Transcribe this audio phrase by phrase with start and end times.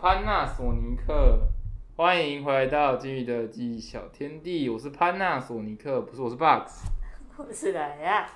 [0.00, 1.40] 潘纳索尼克，
[1.96, 4.70] 欢迎回到金鱼的记忆小天地。
[4.70, 6.84] 我是潘纳索尼克，不是我是 Box。
[7.36, 8.28] 我是来呀，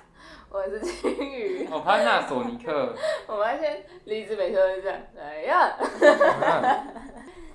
[0.49, 1.65] 我是金鱼。
[1.71, 2.93] 哦，潘纳索尼克，
[3.27, 5.77] 我们要先离子每次都是这样，来呀。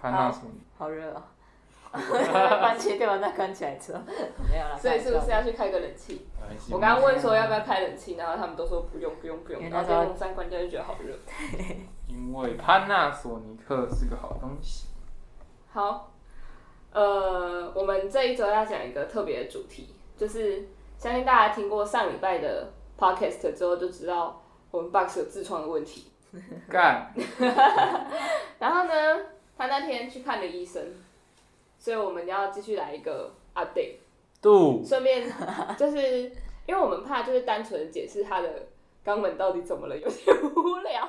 [0.00, 1.22] 潘纳索尼好热哦。
[1.92, 4.00] 关切电完再关起来之后，
[4.50, 4.78] 没有了。
[4.78, 6.26] 所以是不是要去开个冷气？
[6.70, 11.14] 我刚刚问说要不要开冷气，然后他们都说不用不用不用，然后电风扇关掉就觉得好热。
[12.08, 14.88] 因为潘纳索尼克是个好东西。
[15.70, 16.10] 好，
[16.92, 20.66] 呃，我们这一周要讲一个特别的主题，就是
[20.98, 26.10] 相信大家听过上礼拜的 podcast 之后，就知道我们 Box 有痔疮的问题。
[26.68, 27.12] 干，
[28.58, 28.92] 然后呢，
[29.56, 30.82] 他那天去看了医生，
[31.78, 33.96] 所以我们要继续来一个 update。
[34.40, 35.28] 度顺便
[35.76, 36.30] 就是
[36.64, 38.66] 因为我们怕就是单纯的解释他的
[39.08, 41.08] 肛门到底怎么了有点无聊，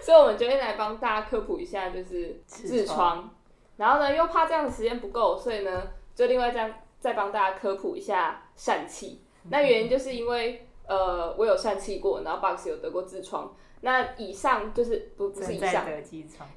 [0.00, 3.30] 所以我们决定来帮大家科普一下就是痔痔疮疮，
[3.76, 9.20] 然后呢又怕这样的时间不够，所以呢就另外再再帮大家科普一下疝气。
[9.50, 13.54] 那原因就是因为呃我有疝气过，然后 Box 有得过痔疮。
[13.82, 15.84] 那以上就是不不是以上。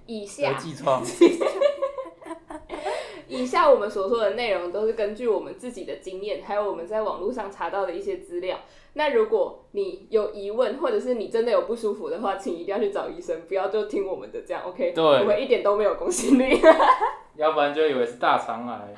[0.05, 1.03] 以下痔疮，
[3.27, 8.57] 以下我们所说的内容都是根据我们自己的经验，还有我们在网络上查到的一些资料。
[8.97, 14.91] 那如果你有疑问，或者是你真的有不舒服的话，请一定要去找医生，不要就听我们的这样，OK？
[14.91, 16.59] 对我们一点都没有公信力。
[17.37, 18.93] 要不然就以为是大肠癌。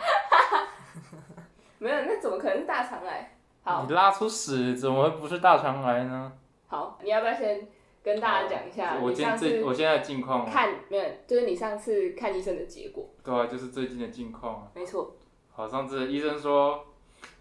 [1.79, 3.35] 没有，那怎么可能是大肠癌？
[3.61, 6.31] 好你拉出屎怎么会不是大肠癌呢？
[6.67, 7.67] 好，你要不要先
[8.01, 11.03] 跟大家讲一下我今次我现在的近况啊，看没有？
[11.27, 14.67] 就是你上次看医生的结果，对啊，就是最近的近况啊。
[14.73, 15.17] 没错。
[15.51, 16.85] 好，上次医生说，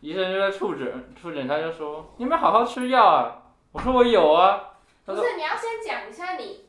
[0.01, 3.43] 医生就在触诊，触诊他就说，你有没有好好吃药啊？
[3.73, 4.65] 我说我有啊。
[5.05, 6.67] 不是，你要先讲一下你，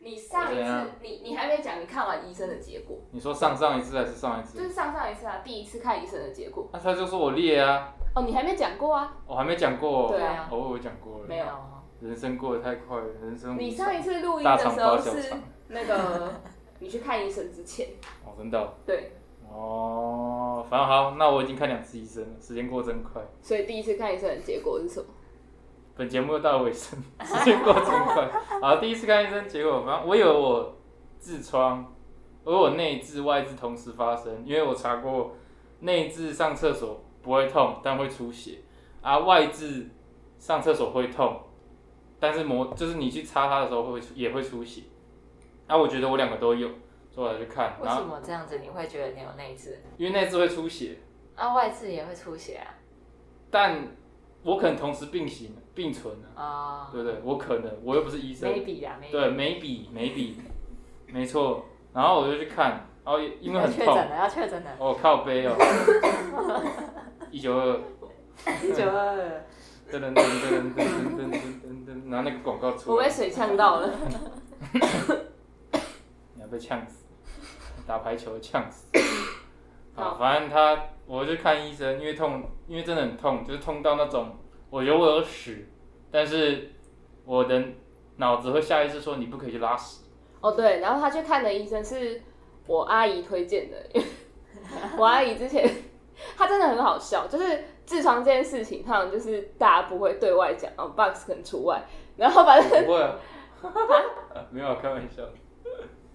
[0.00, 2.98] 你上一次你你还没讲你看完医生的结果。
[3.12, 4.58] 你说上上一次还是上一次？
[4.58, 6.68] 就是上上一次啊，第一次看医生的结果。
[6.72, 9.14] 那、他就说我裂啊，哦，你还没讲过啊？
[9.26, 11.26] 我还没讲过、对啊哦，我有讲过了。
[11.26, 11.46] 没有
[12.00, 15.32] 人生过得太快了，人生你上一次录音的时候是
[15.68, 16.34] 那个
[16.80, 17.88] 你去看医生之前，
[18.24, 19.12] 哦，真的哦对，
[19.58, 23.22] 哦，反正好，那我已经看两次医生了，时间过真快。
[23.40, 25.06] 所以第一次看医生的结果是什么？
[25.96, 28.30] 本节目又到了尾声， 时间过真快。
[28.60, 30.76] 好，第一次看医生，结果反正我以为我
[31.18, 31.90] 痔疮，
[32.44, 35.34] 我我内痔外痔同时发生，因为我查过
[35.80, 38.58] 内痔上厕所不会痛，但会出血，
[39.00, 39.86] 啊外痔
[40.38, 41.40] 上厕所会痛，
[42.20, 44.82] 但是磨就是你去擦它的时候会也会出血，
[45.66, 46.68] 啊我觉得我两个都有，
[47.16, 49.70] 所以我才去看，为什么这样子你会觉得你有内痔？
[49.96, 50.98] 因为内痔会出血，
[51.34, 52.68] 啊，外痔也会出血啊？
[53.50, 53.88] 但
[54.42, 57.18] 我可能同时并行并存啊，啊对不对？
[57.24, 58.52] 我可能我又不是医生。
[58.52, 59.10] ，maybe 啊，maybe。
[59.10, 60.36] 对，眉笔眉笔，
[61.06, 61.64] 没错。
[61.94, 64.70] 然后我就去看，然后因为很痛，确诊了，要确诊了。
[64.78, 65.56] 哦靠背哦，
[67.32, 67.80] 一九二，
[68.62, 69.16] 一九二，
[69.90, 70.84] 噔噔噔噔噔噔
[71.16, 73.90] 噔噔噔噔，拿那个广告出来，我被水呛到了。
[76.34, 77.05] 你要被呛死，
[77.86, 78.88] 打排球呛死。
[79.94, 84.36] 好好，反正他，我就看医生，因为痛，因为真的很痛，就是痛到那种，
[84.68, 85.68] 我觉得我有屎，
[86.10, 86.70] 但是
[87.24, 87.62] 我的
[88.16, 90.04] 脑子会下意识说你不可以去拉屎。
[90.40, 92.20] 哦，对，然后他去看的医生是
[92.66, 94.06] 我阿姨推荐的，因 为
[94.98, 95.66] 我阿姨之前
[96.36, 101.82] 她真的很好笑，就是痔疮这件事情，通常就是大家不会对外讲，哦，Box 可能除外，
[102.16, 103.16] 然后反正不会啊，
[104.50, 105.22] 没有开玩笑。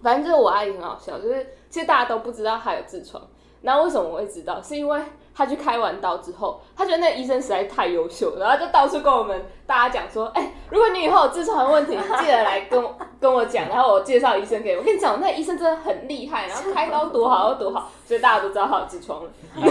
[0.02, 3.22] 反正就是我阿姨很好笑，就是其实大家都不知道她有痔疮，
[3.60, 4.60] 然后为什么我会知道？
[4.60, 5.00] 是因为
[5.34, 14.78] 她去开完刀之后，她觉得那医生实在太优秀，然后就到处跟我们大家讲说，哎、如果你以后有痔疮的问题，记得来跟我跟我讲，然后我介绍医生给你。
[14.78, 19.30] 我跟你讲，那医生真的很厉害，然后开刀多好又多好，所以大家都知道她有痔疮了。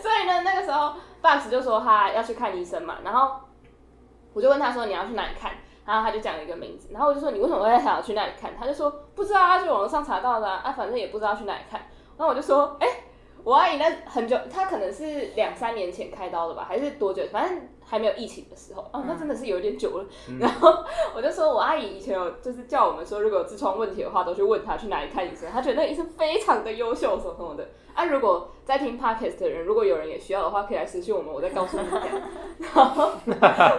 [0.00, 3.32] 所以呢，那个时候 Box 就说他要去看医生嘛，然后
[4.32, 5.50] 我就问他说你要去哪里看，
[5.84, 8.54] 然后他就讲了一个名字，然后我就说你为什么会想要去那里看？
[8.56, 11.80] 他就说不知道啊，就网上查到的啊，啊反正也不知道去哪里看。
[12.16, 12.86] 然后我就说，哎、
[13.42, 17.24] 我阿姨那很久，她可能是两三年前开刀的吧，还是多久？
[17.32, 20.04] 反正还没有疫情的时候，哦，那真的是有点久了。
[20.38, 20.84] 然后
[21.16, 27.66] 我就说我阿姨以前有就是叫我们说，如果有痔疮问题的话，都去问她去哪里看医生，她觉得那个医生非常的优秀，什么什么的。
[27.94, 31.86] 啊，如果在听 podcast 的人，如果有人也需要的话，可以来私信我们，我再告诉你。
[32.72, 33.10] 然后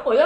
[0.03, 0.21] 我就。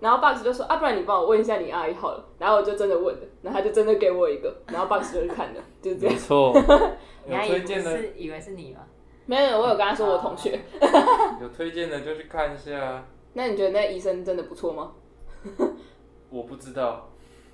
[0.00, 2.24] 然后 Box 就说啊，不然你帮我问一下你阿姨好了。
[2.38, 6.20] 然后我就真的问了，然后他就真的给我一个，然后 Box 就去看了， 就是这样没。
[6.20, 6.52] 错，
[7.26, 8.80] 有你还以为推荐的是以为是你吗？
[9.26, 10.60] 没有，我有跟他说我同学。
[11.42, 13.04] 有推荐的就去看一下。
[13.34, 14.92] 那你觉得那医生真的不错吗？
[16.30, 17.10] 我不知道，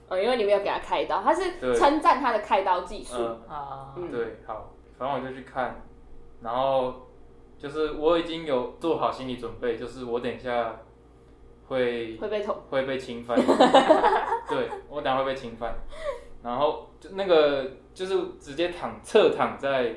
[0.09, 3.15] 呃，因为你没有给他开刀，他是对称赞他的开刀技术。
[3.19, 5.83] 嗯，啊，嗯对，好，反正我就去看，
[6.43, 6.95] 然后
[7.59, 10.81] 就是我已经有做好心理准备，就是我等一下
[11.69, 13.37] 会会被捅，会被侵犯，
[14.49, 15.75] 对我等下会被侵犯，
[16.43, 19.97] 然后就那个就是直接躺侧躺在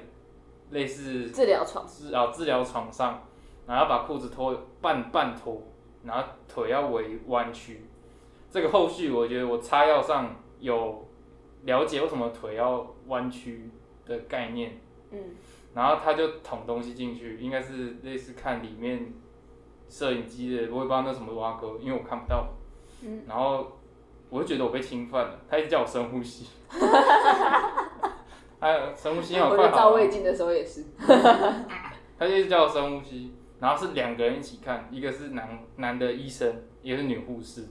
[0.71, 3.23] 类似治疗床，治啊治疗床上，
[3.67, 5.61] 然后把裤子脱半半脱，
[6.03, 7.85] 然后腿要围弯曲。
[8.49, 11.05] 这个后续我觉得我擦药上有
[11.63, 13.69] 了解为什么腿要弯曲
[14.05, 14.79] 的概念，
[15.11, 15.19] 嗯，
[15.73, 19.13] 然后他就捅东西进去，应该是类似看里面
[19.89, 22.47] 摄影机的，我也不知道那什么蛙哥，因为我看不到。
[23.01, 23.77] 嗯，然后
[24.29, 26.47] 我就觉得我被侵犯了，他一直叫我深呼吸。
[28.59, 30.83] 哎，深呼吸好我快好吗的照胃镜的时候也是，
[32.17, 37.65] 他就一直叫我深呼吸，然后是两个人一起看，一个是男男的医生，一个是女护士。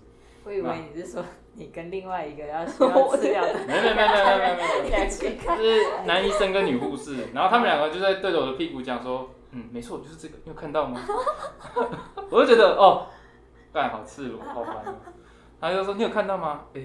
[0.45, 1.25] 我以为你是说
[1.55, 11.01] 你跟另外一个要需要治疗的没有没有没有没有没有没有没，一起看，就是男医生跟女护士，然后他们两个就在对着我的屁股讲说，嗯，没错，就是这个，你有看到吗？
[12.31, 13.07] 我就觉得哦，
[13.73, 14.95] 干好赤裸， 好烦哦。
[15.59, 16.65] 他就说你有看到吗？
[16.75, 16.83] 哎、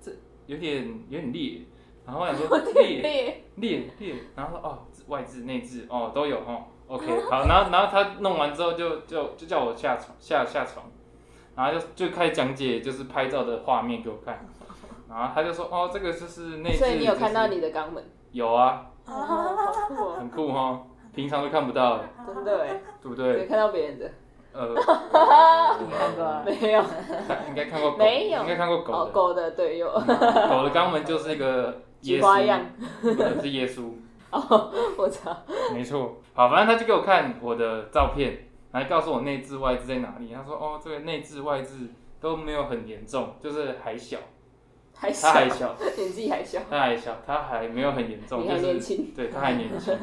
[0.00, 0.10] 这
[0.46, 1.60] 有点有点裂，
[2.06, 10.86] 然后我想说裂裂， 裂裂，然后说哦外痔内痔哦都有哦，OK 好，然后然后他弄完之后就就就叫我下床下下床，
[11.54, 14.48] 然后就就开始讲解就是拍照的画面给我看，
[15.10, 20.86] 然后他就说哦这个就是内痔，所以你有看到就是你的肛门，有啊，哦，好酷哦，很酷哈，
[21.20, 21.98] 平常都看不到。
[21.98, 23.46] 的，真的哎，对不只对？
[23.46, 24.10] 看到别人的，
[24.54, 26.42] 呃，你看过啊？
[26.46, 26.82] 没有，
[27.48, 28.40] 应该看过狗，没有。
[28.40, 32.60] 应该看过狗哦，的，狗的对有，狗的肛门就是一个 耶稣，菊花样，
[33.02, 33.90] 不是是耶稣。
[34.96, 35.36] 我操，
[35.74, 40.32] 没错，好，反正他就给我看我的照片，然后告诉我内痔外痔在哪里。
[40.34, 41.88] 他说，哦，这个内痔外痔
[42.20, 44.16] 都没有很严重，就是还小，
[44.96, 49.94] 还他还小，小，年纪还小，他还小，他还没有很严重，就是年轻，对，他还年轻。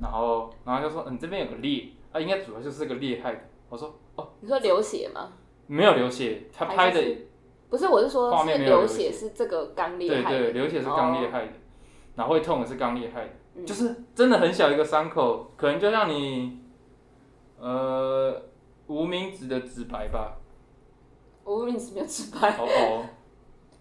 [0.00, 3.40] 然后，然后就说，嗯，这边有个裂，啊，应该主要就是这个裂害的。
[3.68, 5.32] 我说，哦，你说流血吗？
[5.66, 7.28] 没有流血，他拍的，是
[7.68, 11.52] 不是，我是说画是面没有流流血，是这个刚裂对害的，对，流血是刚裂哦，害的，
[12.14, 13.30] 然后会痛也是刚裂害的。
[13.56, 13.66] 嗯。
[13.66, 16.60] 就是真的很小一个伤口，可能就像你，
[17.58, 18.42] 呃，
[18.86, 20.36] 无名指的指白吧，
[21.44, 23.06] 无名指没有指白，哦哦，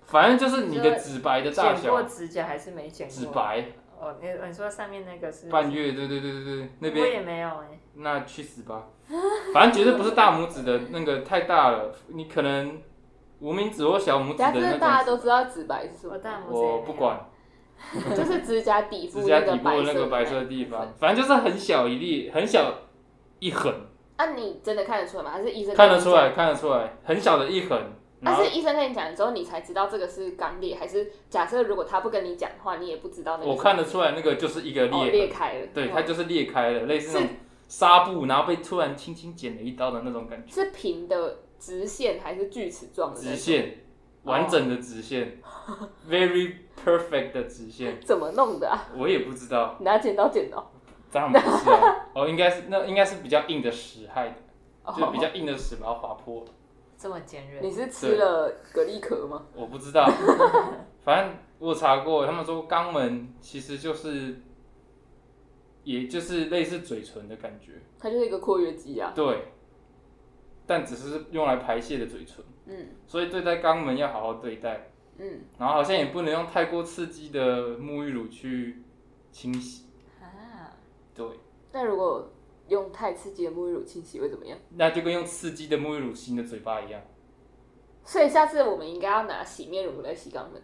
[0.05, 3.15] 反正就是你的指白的大剪过小，指甲还是没剪过？
[3.15, 3.65] 指白
[4.05, 8.83] 哦，你你说上面那个是半月，对对对对对，那我边也没有哎，那去死吧，
[9.51, 12.79] 反正绝对不是大拇指的那个太大了，你可能
[13.39, 17.19] 无名指或小拇指的那种，大家都知道指白是什么，我大拇指我不管，
[18.15, 22.71] 就是指甲底部指甲那个底部那个白白色的地方，反正就是很小一粒，很小
[23.39, 23.73] 一横，
[24.17, 25.31] 啊，你真的看得出来吗？
[25.31, 27.79] 还是医生看得出来，看得出来，很小的一痕，讲？
[27.79, 27.89] 然后
[28.23, 37.35] 但是医生跟你讲之后，你才知道这个是肛裂，还是假设如果他不跟你讲的话，你也不知道那个我看得出来那个就是一个哦裂痕，裂开了，对，哦它就是裂开了，类似那种
[37.67, 43.19] 纱布，然后被突然轻轻剪了一刀的那种感觉，是平的直线还是锯齿状的？
[43.19, 43.79] 直线，
[44.23, 45.39] 完整的直线，
[46.09, 46.53] very
[46.83, 48.87] perfect 的直线， 怎么弄的啊？
[48.95, 50.63] 我也不知道，拿剪刀剪哦。
[51.11, 54.35] 当然不是啊，哦，应该是那应该是比较硬的石害的，
[54.91, 56.43] 就是比哦，较硬的石把它划破，
[56.97, 57.61] 这么尖锐。
[57.61, 59.45] 你，是吃了蛤蜊壳吗？
[59.53, 60.05] 我不知道，
[61.03, 64.41] 反正我查过，他们说肛门其实就是，
[65.83, 67.73] 也就是类似嘴唇的感觉。
[67.99, 69.11] 它就是一个括约肌啊。
[69.15, 69.49] 对，
[70.65, 72.87] 但只是用来排泄的嘴唇，嗯。
[73.07, 78.83] 所以对待肛门要好好对待，嗯，然后好像也不能用太过刺激的沐浴乳去
[79.31, 79.85] 清洗，
[80.21, 80.73] 啊，
[81.13, 81.25] 对，
[81.71, 82.31] 那如果
[82.67, 84.57] 用太刺激的沐浴乳清洗会怎么样？
[84.71, 87.01] 那就跟用刺激的沐浴乳洗你的嘴巴一样。
[88.03, 90.61] 所以下次我们应该要拿洗面乳来洗肛门。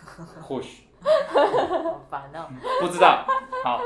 [0.42, 2.48] 或许好烦哦，
[2.80, 3.24] 不知道，
[3.62, 3.80] 好，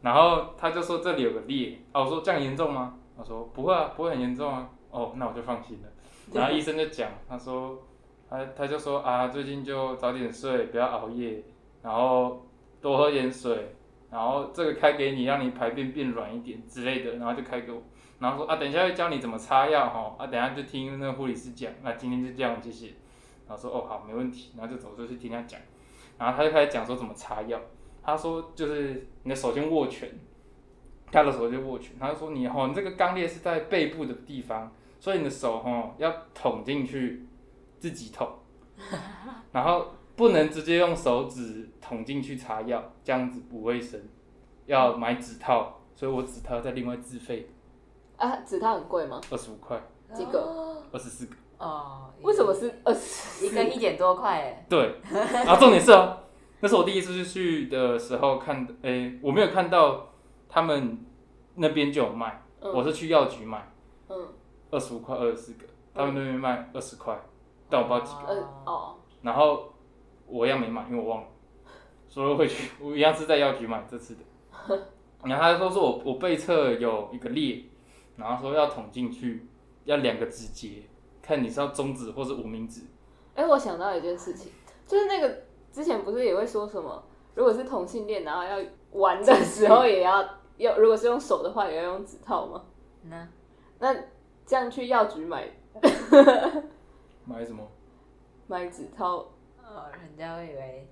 [0.00, 2.98] 然后他就说这里有个裂，啊，我说这样严重吗？
[3.16, 5.88] 他说不会啊，不会很严重啊，哦，那我就放心了。
[6.32, 7.78] 然后医生就讲，他说
[8.30, 11.42] 他他就说啊，最近就早点睡，不要熬夜，
[11.82, 12.46] 然后
[12.80, 13.76] 多喝点水，
[14.14, 17.82] 然后这个开给你，让你排便变软一点之类的，然后就开给我，
[18.20, 22.92] 然后说啊，等一下会教你怎么擦药哈，啊，等下就听那个护理师讲，那今天就这样，谢谢。
[23.48, 25.60] 然后说哦好，没问题，然后就走出去听他讲，
[26.16, 27.60] 然后他就开始讲说怎么擦药，
[28.04, 30.08] 他说就是你的手先握拳，
[31.10, 37.26] 他的手就握拳，他就说你哦，你这个肛裂是在背部的地方，所以你的手哦要捅进去，
[37.80, 38.28] 自己捅，
[39.50, 44.00] 然后不能直接用手指捅进去擦药，这样子不卫生，
[44.66, 47.50] 要买指套，所以我指套再另外自费。
[48.16, 49.20] 啊，指套很贵吗？
[49.30, 49.82] 二十五块，
[50.14, 50.82] 几个？
[50.92, 53.44] 二十四个，哦，为什么是二十？
[53.44, 54.40] 一个一点多块？
[54.40, 56.18] 哎，对，然后重点是哦，
[56.60, 60.12] 那是我第一次去的时候看，诶、我没有看到
[60.48, 61.04] 他们
[61.56, 62.72] 那边就有卖，嗯。
[62.72, 63.68] 我是去药局买，
[64.08, 64.28] 嗯。
[64.70, 67.20] 二十五块二十四个，他们那边卖二十块，
[67.68, 68.48] 但我不知道几个，
[69.22, 69.73] 然后
[70.26, 71.28] 我一样没买，因为我忘了，
[72.08, 74.22] 所以我回去 我一样是在药局买这次的，
[75.24, 77.64] 然后他说是我我背侧有一个裂，
[78.16, 79.46] 然后说要捅进去
[79.84, 80.82] 要两个指节，
[81.22, 82.82] 看你是要中指或是无名指，
[83.34, 84.52] 哎、我想到一件事情，
[84.86, 87.04] 就是那个之前不是也会说什么，
[87.34, 88.58] 如果是同性恋，然后要
[88.92, 90.24] 玩的时候也要
[90.58, 92.64] 要，如果是用手的话，也要用指套吗？
[93.02, 93.28] 那？
[93.80, 93.94] 那
[94.46, 95.48] 这样去药局买。
[97.26, 97.66] 买什么？
[98.46, 99.26] 买指套，
[99.74, 100.88] 哦，人家会以为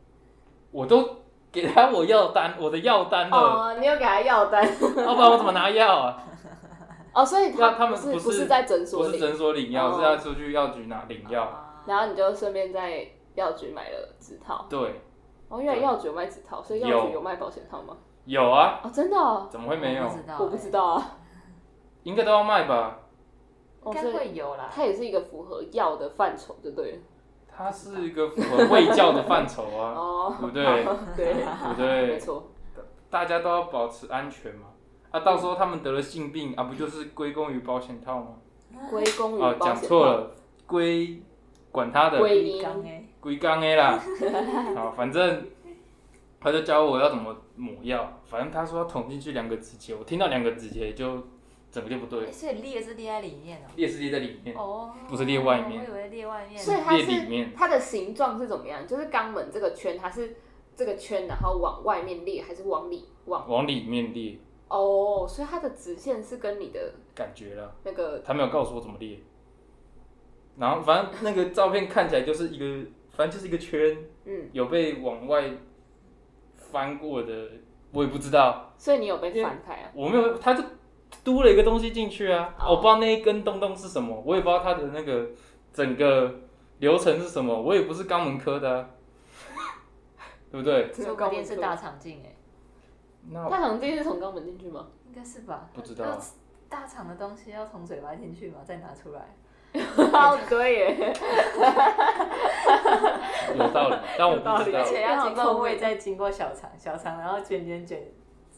[0.70, 1.16] 我都
[1.50, 6.24] 给他我药单，我的药单了，哦，你有给他药单要不然我怎么拿药啊？
[7.14, 11.44] 哦，所以他他们不是不是是在诊不所里，是诊所领药，哦是要出去药局拿领药。
[11.44, 14.66] 哦然后你就顺便在药局买了纸套。
[14.70, 15.00] 对，
[15.48, 17.96] 哦，原来药局有卖纸套，所以药有局有卖保险套吗？
[18.24, 20.08] 有啊，哦，真的、哦，怎么会没有我？
[20.08, 21.16] 不知道，我不知，道啊。
[22.04, 23.00] 应该都要卖吧？
[23.82, 24.70] 哦，应该所以会有啦。
[24.72, 26.98] 它也是一个符合药的范畴，就对了。
[27.54, 30.64] 它是一个符合卫教的范畴啊， 哦，对不对？
[31.16, 31.44] 对，对
[31.74, 32.18] 不没对？
[32.18, 32.50] 错。
[33.10, 34.68] 大家都要保持安全嘛。
[35.10, 38.28] 啊，到时候他们得了性病啊，不就是归功于保险套吗？
[38.88, 40.30] 归功于哦，讲保险套，错了，
[40.66, 41.22] 归
[41.70, 42.64] 管他的，归因
[43.20, 44.00] 归缸 A 啦。
[44.74, 45.44] 好，反正
[46.40, 51.22] 他就教我要怎么抹药，反正他说要捅进去两个指节，我听到两个指节就
[51.72, 53.70] 整个就不对哎，所以裂是裂在里面哦。
[53.76, 56.58] 裂是裂在里面，哦，不是裂外面我以为裂外面。
[56.62, 57.52] 所以它是裂里面。
[57.56, 58.86] 它的形状是怎么样？
[58.86, 60.36] 就是肛门这个圈，它是
[60.76, 63.48] 这个圈，然后往外面裂，还是往里往？
[63.48, 64.36] 往里面裂，
[64.68, 69.18] 哦，所以它的直线是跟你的感觉了，那个他没有告诉我怎么裂。
[70.58, 75.50] 然后反正那个照片看起来就是一个，反正就是一个圈，嗯，有被往外
[76.54, 77.48] 翻过的，
[77.92, 79.90] 我也不知道，所以你有被翻开啊？
[79.94, 80.62] 我没有，他就
[81.24, 85.26] 嘟了一个东西进去啊，哦我不知道那一根东东是什么，我也不知道它的那个
[85.72, 86.34] 整个
[86.78, 88.88] 流程是什么，我也不是肛门科的、啊，
[90.50, 90.92] 对不对？
[90.92, 92.34] 说不定是大肠镜哎，
[93.30, 94.88] 那大肠镜是从肛门进去吗？
[95.06, 95.68] 应该是吧？
[95.72, 96.18] 不知道啊
[96.68, 99.36] 大肠的东西要从嘴巴进去嘛，再拿出来。
[99.74, 101.12] 哦，对耶，
[103.56, 104.84] 有道理，但我不知道有道理而。
[104.84, 108.02] 且要经过胃，再经过小肠，小肠然后卷卷卷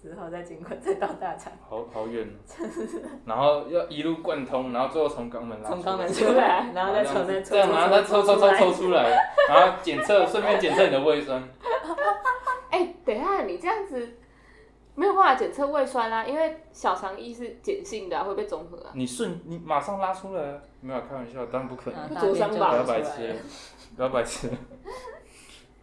[0.04, 2.28] 之后再经过再到大肠，好好远。
[2.60, 2.68] 哦，
[3.24, 9.18] 然后要一路贯通，然后最后从肛门拉从肛门出来，然后再从那这样，然后再抽抽抽抽出来，
[9.48, 11.42] 然后检测， 顺便检测你的胃酸。
[12.70, 14.18] 哎、等一下，你这样子
[14.94, 18.90] 没有办法检测胃酸啊，因为小肠液是碱性的、啊，会被中和啊。
[18.92, 20.58] 你顺，你马上拉出来啊！
[20.82, 22.72] 没有开玩笑，当然不可能，嗯灼伤吧。
[22.72, 23.34] 不要白痴，
[23.96, 24.50] 不要白痴。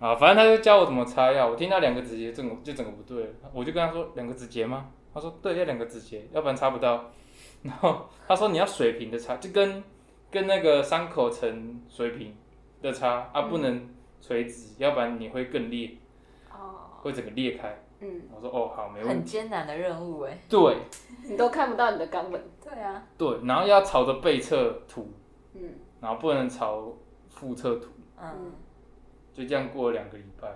[0.01, 4.89] 啊，反正他就教我怎么擦药，我听到两个指节，整个就整个不对了，我就跟他说两个指节吗？
[5.13, 7.11] 他说对，要两个指节，要不然擦不到。
[7.61, 9.83] 然后他说你要水平的擦，就跟
[10.31, 12.35] 跟那个伤口呈水平
[12.81, 13.87] 的擦啊，不能
[14.19, 15.91] 垂直，要不然你会更裂，
[16.49, 17.79] 哦，会整个裂开。
[17.99, 19.23] 嗯，我说哦好，没问题很。
[19.23, 20.39] 艰难的任务哎。
[20.49, 20.77] 对
[21.29, 22.41] 你都看不到你的肛门。
[22.63, 25.13] 对啊，对，然后要朝着背侧涂，
[25.53, 25.61] 嗯，
[25.99, 26.91] 然后不能朝
[27.29, 27.89] 腹侧涂，
[28.19, 28.51] 嗯，
[29.33, 30.47] 就这样过了两个礼拜，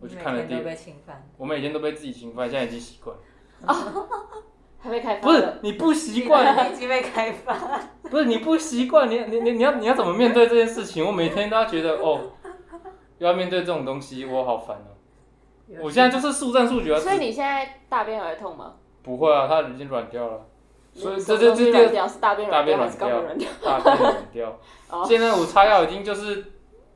[0.00, 1.28] 我去看了第每天都，被侵犯。
[1.36, 3.22] 我每天都被自己侵犯，现在已经习惯了。
[4.78, 5.54] 还没开发不是。
[5.62, 7.54] 你不习惯，已经被开发。
[8.02, 11.04] 不是你不习惯，你你你你要你要怎么面对这件事情？
[11.04, 12.32] 我每天都要觉得哦，
[13.18, 14.94] 要面对这种东西，我好烦哦。
[15.80, 18.74] 我现在就是速战速决啊，所以你现在大便还会痛吗？
[19.02, 20.46] 不会啊，它已经软掉了，
[20.92, 21.56] 所以你这这这
[22.08, 23.48] 是大便软掉大便软软掉？
[23.64, 24.58] 大便软掉。
[24.90, 26.44] 哦现在我擦药已经就是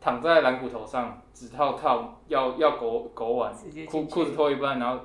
[0.01, 5.05] 躺在蓝骨头上，指套套，要要狗狗腕，直接裤裤子脱一半，然后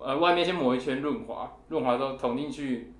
[0.00, 2.92] 呃外面先抹一圈润滑，润滑之后捅进去，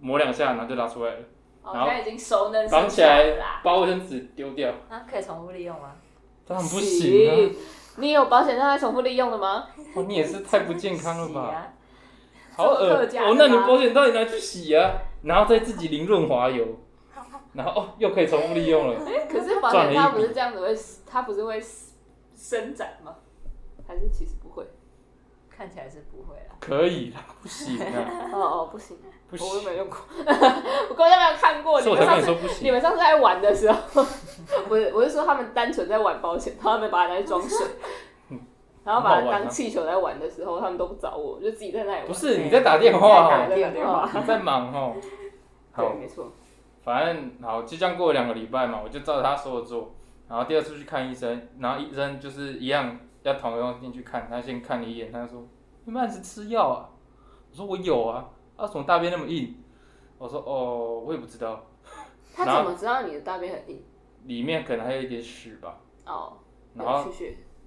[0.00, 1.18] 抹两下，然后就拉出来了，
[1.62, 3.60] 哦，然后现在已经熟能生绑起来巧了啦。
[3.64, 5.92] 把卫生纸丢掉，啊，可以重复利用吗？
[6.46, 7.34] 当然不行啊！
[7.96, 9.66] 你有保险让它重复利用的吗？
[9.94, 11.40] 哦你也是太不健康了吧？
[11.40, 11.72] 啊
[12.56, 13.34] 好恶哦！
[13.38, 14.92] 那你保险到底拿去洗啊？
[15.22, 16.66] 然后再自己淋润滑油，
[17.52, 19.00] 然后哦又可以重复利用了。
[19.28, 20.76] 可是保险套不是这样子会，
[21.06, 21.62] 它不是会
[22.34, 23.16] 伸展吗？
[23.86, 24.64] 还是其实不会？
[25.50, 26.54] 看起来是不会啦。
[26.58, 28.96] 可以啦，不行啊，哦哦，不行，
[29.28, 29.68] 不行我又行。
[29.70, 29.98] 没有用过，
[30.88, 31.80] 我根本就没有看过。
[31.80, 32.70] 你们上次你说不行你。
[32.70, 34.04] 们上次在玩的时候，
[34.68, 37.66] 不是，我是说他们单纯在玩保险套，他们把它拿去装水，
[38.84, 42.06] 然后把它当气球在玩的时候，他们都不找我，我就自己在那里玩。
[42.06, 44.08] 不是你在打电话打哦，电话。
[44.14, 44.94] 你在忙哦。
[45.72, 46.32] 好对，，没错。
[46.82, 49.94] 反正好，就这样过了两个礼拜嘛，我就照着他说的做。
[50.28, 55.46] 然后第二次去看医生，然后医生就是一样要同个东西去看，他先看了一眼，他说
[55.84, 56.88] ：“你们是吃药啊？”
[57.50, 59.56] 我说：“我有啊。”啊，怎么大便那么硬？
[60.18, 61.64] 我说：“哦，我也不知道，
[62.34, 63.82] 他怎么知道你的大便很硬？
[64.24, 65.78] 里面可能还有一点屎吧。
[66.04, 66.36] 哦，”
[66.76, 67.10] 然后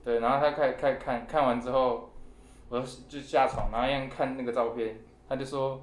[0.03, 2.10] 对，然后他开开看看完之后，
[2.70, 5.82] 我就就下床，然后一样看那个照片，他就说：“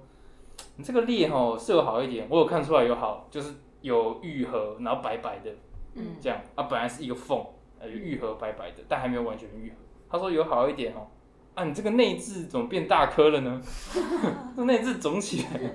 [0.77, 5.51] 你这个裂吼是有好一点，我有看出来有好，就是有愈合，然后白白的。”
[5.97, 7.45] 嗯，这样啊，本来是一个缝，
[7.81, 9.77] 呃，有愈合白白的，但还没有完全愈合。
[10.09, 11.09] 他说有好一点哦，
[11.55, 13.61] 啊，你这个内痔怎么变大颗了呢？
[14.57, 15.71] 这内痔肿起来了。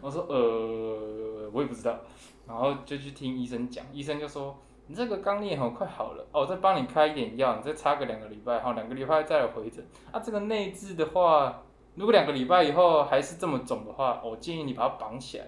[0.00, 2.00] 我说呃，我也不知道，
[2.48, 9.86] 然后就去听医生讲，医生就说你这个刚裂吼快好了，哦，我再帮你开一点药，你再插个两个礼拜，好，两个礼拜再来回诊。
[10.10, 11.62] 啊，这个内痔的话，
[12.00, 15.44] 如果两个礼拜以后还是这么肿的话，我建议你把它绑起来。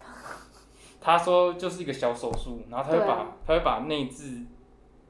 [0.98, 4.46] 他说就是一个小手术，然后他会把、啊他会把内痔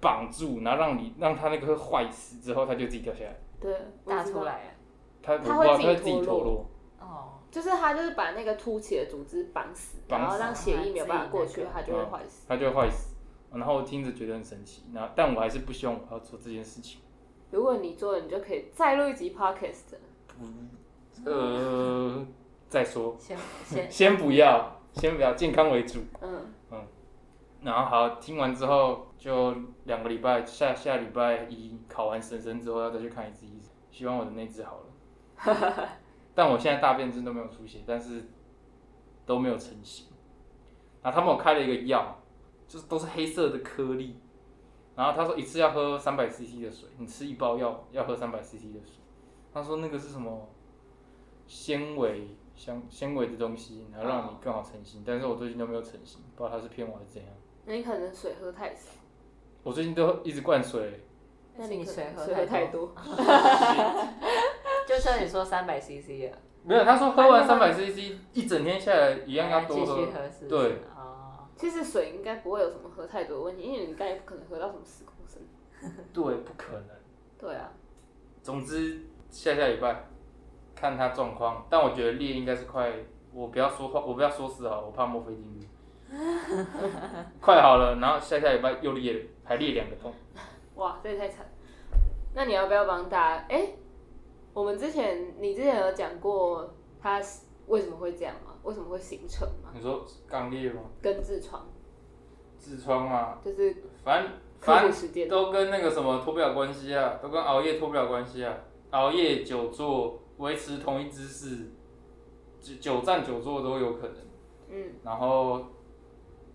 [0.00, 3.36] 绑住，然后让你让他那个会坏死之后，他就自己掉下来。
[3.60, 3.72] 对，
[4.04, 4.42] 我知道大出。
[4.42, 4.76] 来。
[5.22, 6.66] 他他会自己他会自己脱落，
[6.98, 12.46] 哦，就是他就是把那个凸起的组织绑死，然后让血液没有办法过去自己那，个它就会坏死。
[12.48, 13.14] 他就会坏死。
[13.52, 17.00] 然后我听着觉得很神奇，然后但我还是不希望我要做这件事情。
[17.52, 20.00] 如果你做了，你就可以再录一集 podcast 了。
[21.24, 22.26] 呃，
[22.68, 26.00] 再说，先先先不要，先不要，健康为主。
[26.20, 26.52] 嗯，
[27.62, 35.88] 然后好，听完之后就两个礼拜，下下礼拜一考完神神之后要再去看一次医生，希望我的内痔好了。
[36.34, 38.30] 但我现在大便真都没有出血，但是
[39.26, 40.06] 都没有成型。
[41.02, 42.18] 然后他们有开了一个药，
[42.68, 44.18] 就是都是黑色的颗粒。
[44.96, 49.00] 然后他说一次要喝三百 CC 的水，你吃一包药要喝三百 CC 的水。
[49.52, 50.48] 他说那个是什么
[51.50, 55.02] 纤维像纤维的东西，然后让你更好成型。
[55.04, 57.32] 但是我最近都没有成型，不知道他是骗我还是怎样。
[57.64, 58.92] 那你可能水喝太少，
[59.64, 61.00] 我最近都一直灌水，
[61.56, 62.94] 那你可是你水能水喝喝太太多。
[64.86, 69.96] 就像你说三百 CC 啊，没有他说喝完三百 CC 一整天下来一样要多喝。
[70.06, 70.48] 喝是是？
[70.48, 75.42] 对哦，其实水应该不会有什么喝太多的问题，因为你应该不可能喝到什么十公升。
[76.14, 76.84] 对，不可能。
[77.36, 77.72] 对啊，
[78.40, 80.04] 总之下下礼拜
[80.74, 82.92] 看他状况，但我觉得裂应该是快，
[83.32, 85.66] 我不要说话，我不要说死好，我怕墨菲定律。
[87.40, 90.12] 快好了，然后下下礼拜又裂了，还裂两个洞。
[90.74, 91.46] 哇，这也太惨。
[92.34, 93.44] 那你要不要帮大家？
[93.48, 93.68] 哎、
[94.52, 98.54] 我们之前你之前有讲过他是为什么会这样吗？
[98.62, 99.70] 为什么会形成吗？
[99.74, 100.82] 你说肛裂吗？
[101.00, 101.66] 跟痔疮
[102.60, 105.28] 痔疮嘛，就是反正反正。
[105.28, 108.54] 都跟那个什么脱不了关系啊，都跟熬夜脱不了关系啊。
[108.90, 111.70] 熬夜、久坐、维持同一姿势，
[112.60, 114.16] 久久站久坐都有可能。
[114.70, 115.64] 嗯，然后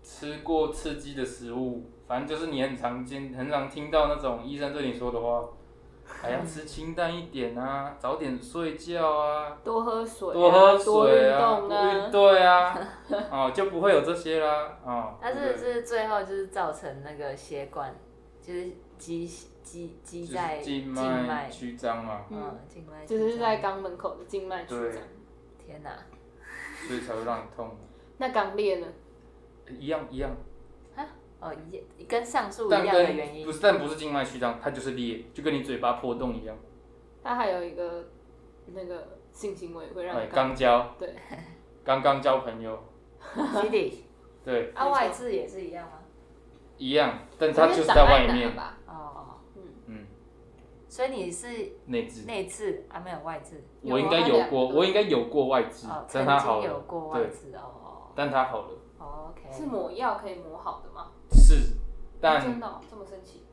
[0.02, 5.44] 吃过刺激的食物，反正就是你很常见、很常听到那种医生对你说的话，
[6.22, 12.08] 哎呀吃清淡一点啊， 早点睡觉啊，多喝水、啊，多喝多运水啊，动啊。
[12.10, 12.88] 对啊，
[13.30, 15.14] 哦就不会有这些啦，哦。
[15.20, 17.94] 但对是是最后就是造成那个血管
[18.40, 18.68] 就是
[18.98, 19.28] 积
[19.66, 25.02] 积积就是在静脉脉，曲张嘛，嗯，静脉就是在肛门口的静脉曲对张。
[25.58, 25.90] 天哪，
[26.86, 27.76] 所以才会让你痛。
[28.18, 28.86] 那肛裂呢？
[29.68, 30.30] 一样一样，
[31.40, 31.52] 哦，
[31.98, 36.56] 一跟上述一样的原因不，是但不是静脉曲张，它就是裂，就跟你嘴巴破洞一样。
[37.24, 38.08] 它还有一个
[38.72, 41.12] 那个性行为会让哎，你刚交，对，
[41.84, 42.80] 刚刚交朋友，
[44.44, 45.98] 对，啊，外痔也是一样吗？
[46.78, 48.75] 一样，但它就是在外面，吧？
[50.96, 51.46] 所以你是
[51.84, 52.24] 内痔。
[52.24, 61.08] 内痔啊，没有外痔，我应该有过，我应该有过外痔哦，，但曾它好了，有过外对，痔哦但它好了，哦，OK，是抹药可以抹好的吗？
[61.32, 61.74] 是，
[62.18, 63.44] 但真的哦、这么神奇？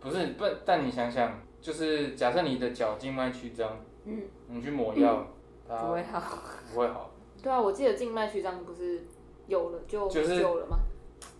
[0.00, 5.26] 不是不，但你想想，就是假设你的脚静脉曲张，嗯，你去抹药，
[5.68, 6.38] 它不会好，
[6.72, 7.10] 不会好，
[7.42, 9.06] 对啊，我记得静脉曲张不是
[9.46, 10.78] 有了就就是有了吗？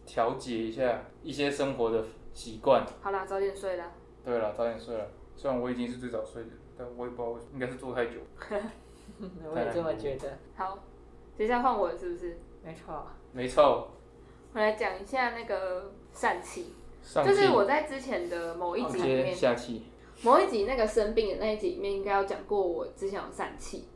[0.04, 2.84] 调节一下一些生活的习惯。
[3.00, 3.90] 好啦，早点睡啦。
[4.22, 5.08] 对了，早点睡了。
[5.36, 8.12] 虽然我已经是最早睡的，但我也不知道为什么，应该是坐太久。
[9.52, 10.78] 我也这么觉得， 好，
[11.36, 12.38] 接下来换我了是不是？
[12.64, 13.90] 没错，没错，
[14.52, 16.72] 我来讲一下那个疝气，
[17.24, 19.82] 就是我在之前的某一集里面，下气，
[20.22, 23.88] 某一集那个生病的那一集里面，应该有讲过我之前有疝气，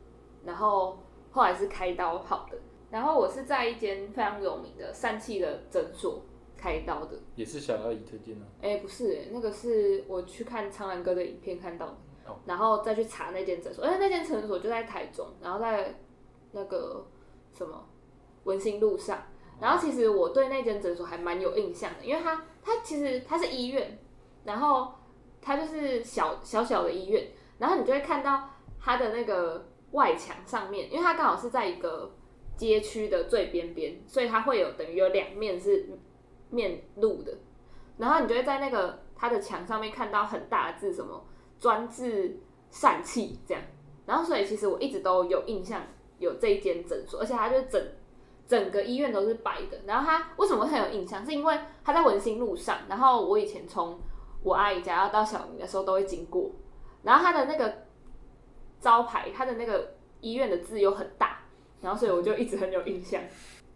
[0.43, 0.99] 然后
[1.31, 2.57] 后来是开刀好的。
[2.89, 6.21] 然后我是在一间非常有名的疝气的诊所
[6.57, 7.17] 开刀的。
[7.35, 8.45] 也是小阿姨推荐的。
[8.61, 15.99] 哎、不是、欸，那个是我去看苍兰哥的影片看到的，哦然后再去查那间诊所，而且那间诊所就在台中，然后在
[16.51, 17.05] 那个
[17.53, 17.87] 什么
[18.45, 19.23] 文心路上，
[19.61, 23.99] 然后其实我对那间诊所还蛮有印象的，因为它它其实它是医院，
[24.43, 24.93] 然后
[25.41, 27.27] 它就是小小小的医院，
[27.59, 32.13] 然后你就会看到它的那个外墙上面，因为它刚好是在一个
[32.55, 35.89] 街区的最边边，所以它会有等于有两面是
[36.49, 37.37] 面露的，
[37.97, 41.25] 然后你就会在那个他的墙上面看到很大的字，什么
[41.59, 42.39] 专治
[42.71, 43.63] 疝气这样，
[44.05, 45.81] 然后所以其实我一直都有印象
[46.19, 47.81] 有这一间诊所，而且它就整
[48.47, 49.79] 整个医院都是白的。
[49.85, 51.25] 然后它为什么会很有印象？
[51.25, 53.99] 是因为它在文心路上，然后我以前从
[54.43, 56.51] 我阿姨家要到小明的时候都会经过，
[57.03, 57.85] 然后它的那个
[58.79, 61.39] 招牌，它的那个医院的字又很大，
[61.81, 63.21] 然后所以我就一直很有印象。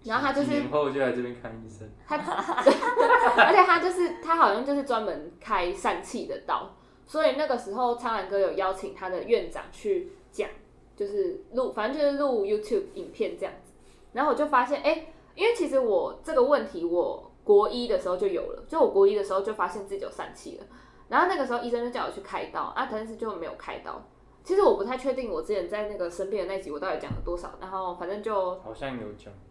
[0.04, 6.70] 然后他就是几年后就来这边看医生，他， 而且他就是他好像就是专门开疝气的刀，
[7.06, 10.50] 所以那个时候苍兰哥有邀请他的院长去讲，
[10.96, 13.74] 就是录，反正就是录 YouTube 影片这样子。
[14.14, 20.66] 然后我就发现，哎、因为其实我这个问题我国一的时候就有了，就我国一的时候就发现自己有疝气了。
[21.10, 24.02] 然后那个时候医生就叫我去开刀啊，但是就没有开刀。
[24.44, 29.32] 其实我不太确定我之前在那个生病的那集我到底讲了多少，然后反正就好像有讲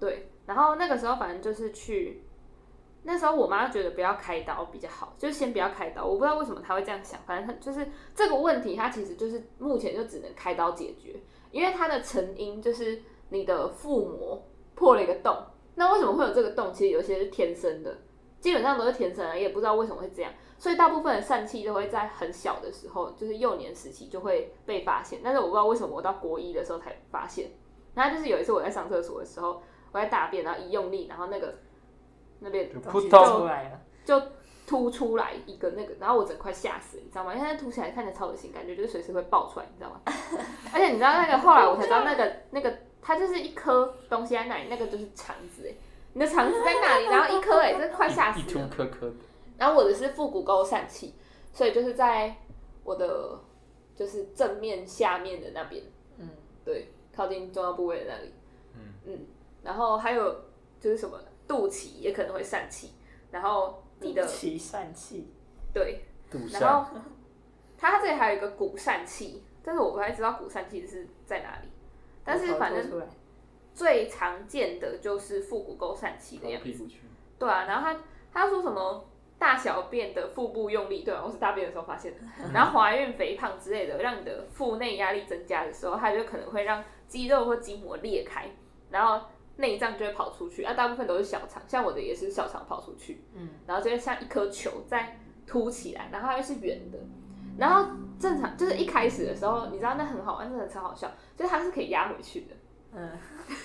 [0.00, 2.22] 对，然后那个时候反正就是去，
[3.02, 6.04] 那时候我妈觉得不要开刀比较好，就是先不要开刀。
[6.04, 14.42] 我不知道为什么她会这样想，反正她就是这个问题，它其实就是目前就只能开刀解决，因为它的成因就是你的腹膜
[14.74, 15.36] 破了一个洞。
[15.74, 16.72] 那为什么会有这个洞？
[16.72, 17.96] 其实有些是天生的，
[18.40, 20.32] 基本上都是天生的，也不知道为什么会这样。
[20.58, 25.20] 所以大部分的疝气都会在很小的时候，就是幼年时期就会被发现。
[25.22, 27.48] 但是我不知道为什么我到国一的时候才发现。
[27.94, 31.54] 然后就是有一次我在上厕所的时候，我在大便，然后一用力，然后那个
[32.40, 34.22] 那边就东西扑通出来了，就
[34.66, 37.34] 凸出来一个那个，然后我整块吓死，你知道吗？
[37.34, 40.00] 因为它凸起来看起来超恶心，感觉就是随时会爆出来，你知道吗？
[40.72, 45.74] 而且你知道那个后来我才知道那个那个它就是一颗东西在那里，那个就是肠子哎，
[46.12, 48.68] 你的肠子在那里， 然后一颗哎，这快吓一凸死了。
[48.68, 49.14] 颗颗的，
[49.56, 51.14] 然后我的是腹股沟疝气，
[51.52, 52.36] 所以就是在
[52.84, 53.40] 我的
[53.96, 55.82] 就是正面下面的那边，
[56.18, 56.28] 嗯，
[56.64, 58.32] 对，靠近重要部位的那里。
[58.74, 59.26] 嗯嗯，
[59.68, 60.34] 然后还有
[60.80, 62.94] 就是什么肚脐也可能会疝气，
[63.30, 65.30] 然后你的起疝气，
[65.74, 66.00] 对，
[66.30, 66.90] 肚然上后
[67.76, 71.68] 它这里还有一个骨疝气，但是我不太知道骨疝气是在哪里，
[72.24, 73.06] 但是反正
[73.74, 76.86] 最常见的就是腹股沟疝气的样子。
[77.38, 78.00] 对啊，然后他
[78.32, 79.06] 他说什么
[79.38, 82.20] 大小便的腹部用力，对啊，我是大便的时候发现的。
[82.54, 88.50] 然后怀孕、肥胖之类的，让你的腹内压力增加的时候，它就可能会让肌肉或筋膜裂开，
[88.90, 89.26] 然后
[89.58, 90.64] 内脏就会跑出去。
[90.64, 96.98] 啊，大部分都是小肠，像我的也是小肠跑出去，嗯，然后就会像一颗球再凸起来，然后它又是圆的。
[97.58, 97.90] 然后
[98.20, 102.54] 正常就是一开始的时候，你知道那很好玩，真的超好笑，就是它是可以压回去的，
[102.94, 103.10] 嗯，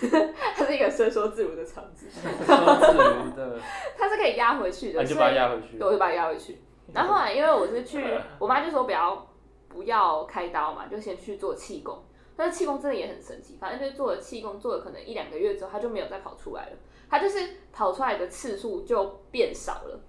[0.55, 3.59] 它是一个伸缩自如的肠子，说自如的，
[3.95, 5.87] 它是可以压回去的，你就所以把它压回去对，。
[5.87, 6.57] 我就把它压回去。
[6.91, 8.03] 然后后来因为我是去，
[8.39, 9.27] 我妈就说不要
[9.69, 12.03] 不要开刀嘛，就先去做气功。
[12.35, 16.71] 但是气功真的也很神奇，反正就是做了气功，做了可能一两个月之后，他就没有再跑出来了。
[17.09, 19.99] 他就是跑出来的次数就变少了，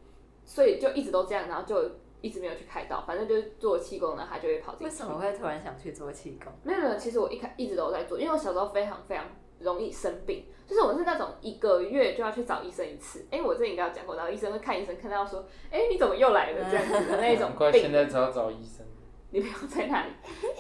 [0.44, 1.90] 所以就一直都这样，然后就
[2.22, 3.04] 一直没有去开刀。
[3.06, 4.84] 反正就是做气功呢，他就会跑进去。
[4.84, 6.50] 为什么会突然想去做气功？
[6.62, 9.26] 没有没有，其实我一开一直都在做，因为我小时候非常非常
[9.58, 13.26] 容易生病，就是我是那种一个月就要去找医生一次。
[13.30, 18.86] 哎、我这应该有讲过，然后医生会看医生，看到说，哎、你怎么又来了这样子的那种 病现在只要找医生，
[19.30, 20.12] 你不要在那里。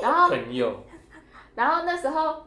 [0.02, 0.82] 然后朋友，
[1.54, 2.42] 然后那时候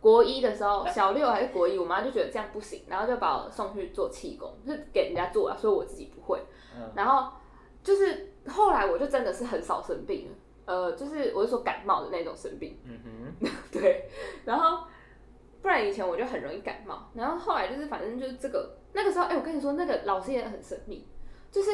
[0.00, 6.40] 国一的时候，小六还是国一，我妈就觉得这样不行，然后就把我送去做气功，就是给人家做啊，所以我自己不会。
[6.76, 7.32] 嗯然后
[7.82, 10.34] 就是后来我就真的是很少生病了，
[10.64, 12.78] 呃，就是我是说感冒的那种生病。
[12.84, 14.08] 嗯哼， 对，
[14.44, 14.84] 然后
[15.60, 21.06] 不然以前我就很容易感冒，然后后来就是反正就是这个那个时候，哎、我跟你说那个老师也很神秘，
[21.50, 21.70] 就是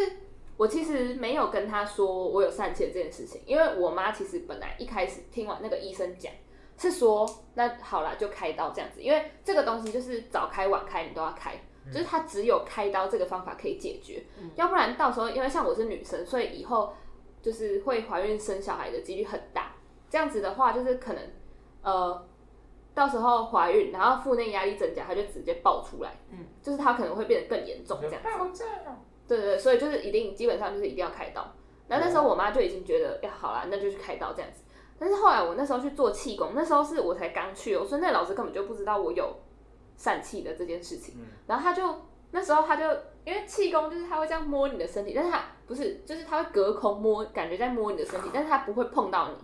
[0.58, 6.30] 我其实没有跟他说我有疝气的这件事情，因为我妈其实本来一开始听完那个医生讲。
[6.80, 11.56] 是说，那好啦，就开刀这样子，因为这个东西就是早开晚开你都要开，
[11.92, 16.94] 就是它只有开刀这个方法可以解决，要不然到时候因为像我是女生，所以以后
[17.42, 19.72] 就是会怀孕生小孩的几率很大。
[20.08, 21.22] 这样子的话，就是可能
[21.82, 22.28] 呃，
[22.94, 28.22] 到时候怀孕，然后腹内压力增加，它就直接爆出来，嗯，就是它可能会变得更严重这样子。
[28.22, 28.32] 对
[29.28, 31.46] 对对，所以就是一定基本上就是一定要开刀。
[31.86, 34.62] 那那时候我妈就已经觉得，呀，好啦，那就去开刀这样子。
[34.98, 39.32] 但是后来我那时候去做气功，那时候是我才刚去哦，所以那老师根本就不知道我有
[39.96, 41.14] 疝气的这件事情。
[41.18, 41.82] 嗯然后他就
[42.30, 42.84] 那时候他就
[43.24, 49.34] 因为气功就是他会这样摸你的身体，但是他不是，就是他会隔空摸，感觉在摸你的身体，但是他不会碰到你，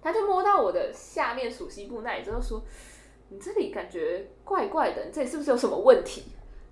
[0.00, 2.62] 他就摸到我的下面属膝部那里之后说，
[3.28, 6.24] 你这里感觉怪怪的，你这里是不是有什么问题？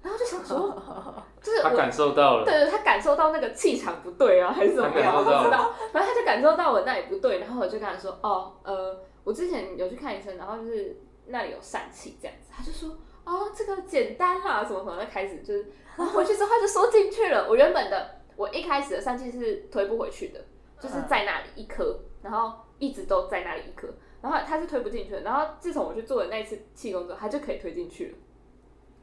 [0.02, 0.74] 然后就想说，
[1.42, 5.14] 就是我他感受到了，对对，他感受到那个气场不对啊，还是怎么样？
[5.14, 5.72] 我不知道。
[5.92, 17.46] 反正他就感受到我那里不对，然后我就跟他说：“哦，呃，我之前有去看医生，然后就是那里有疝气这样子。”他就说：“哦，这个简单啦，什么什么。”就开始就是，然后回去之后他就缩进去了。
[17.48, 20.40] 我原本的我一开始的疝气是推不回去的，
[20.80, 23.86] 就是在那里一颗，然后一直都在那里一颗，
[24.22, 25.20] 然后他是推不进去的。
[25.20, 28.18] 然后自从我去做了那一次气功之后，他就可以推进去了，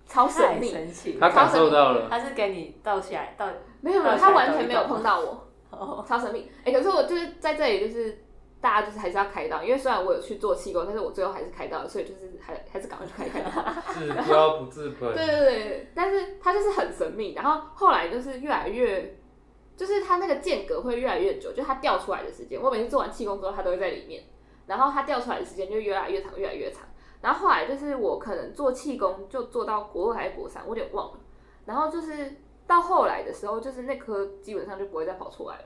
[0.08, 0.70] 超神秘。
[0.70, 3.48] 神奇他，感受到了，他是给你倒起来倒
[3.82, 5.48] 没有没有，他完全没有碰到我。
[5.70, 6.50] 哦，超神秘。
[6.64, 8.24] 哎、可是我就是在这里，就是
[8.62, 13.52] 大家就是还是要开刀，因为虽然我有去做气功，但是我最后还是开刀，所以就是还还是赶快去开开刀。
[13.94, 15.14] 治标不治本。
[15.14, 19.18] 对对对，但是他就是很神秘，然后后来就是越来越，
[19.76, 24.24] 就是它那个间隔会越来越久，就它掉出来的时间，我每次做完气功之后，它都会在里面，
[24.66, 26.84] 然后它掉出来的时间就越来越长，越来越长。
[27.22, 31.20] 然后后来就是我可能做气功就做到国二还是国三，我有点忘了。
[31.66, 35.64] 然后就是到后来的时候，就是那颗基本上就不会再跑出来了。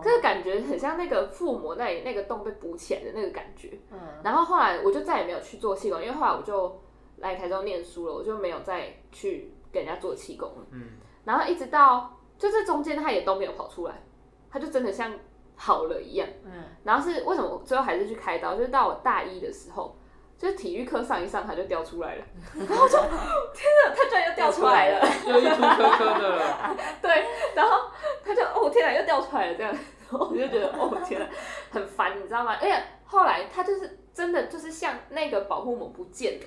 [0.00, 3.78] 这个感觉很像那个腹膜那里那个洞被补起来的那个感觉。
[3.90, 6.80] 嗯，然后后来我就再也没有去做气功，因为后来我就
[7.16, 10.66] 来台中念书了，我就没有再去给人家做气功了。
[10.70, 10.92] 嗯，
[11.24, 14.02] 然后一直到就这中间他也都没有跑出来，
[14.48, 15.12] 他就真的像
[15.56, 16.26] 好了一样。
[16.44, 18.54] 嗯，然后是为什么我最后还是去开刀？
[18.54, 19.94] 就是到我大一的时候，
[20.40, 22.24] 就是体育课上一上，它就掉出来了。
[22.56, 25.06] 然后我就天哪，它居然又掉出来了。
[25.26, 27.90] 又一凸颗颗的了， 对，然后
[28.24, 29.70] 它就哦天哪，又掉出来了这样，
[30.10, 31.26] 然后我就觉得哦天哪，
[31.70, 32.56] 很烦，你知道吗？
[32.58, 36.46] 而且后来它就是真的就是像那个保护膜不见了，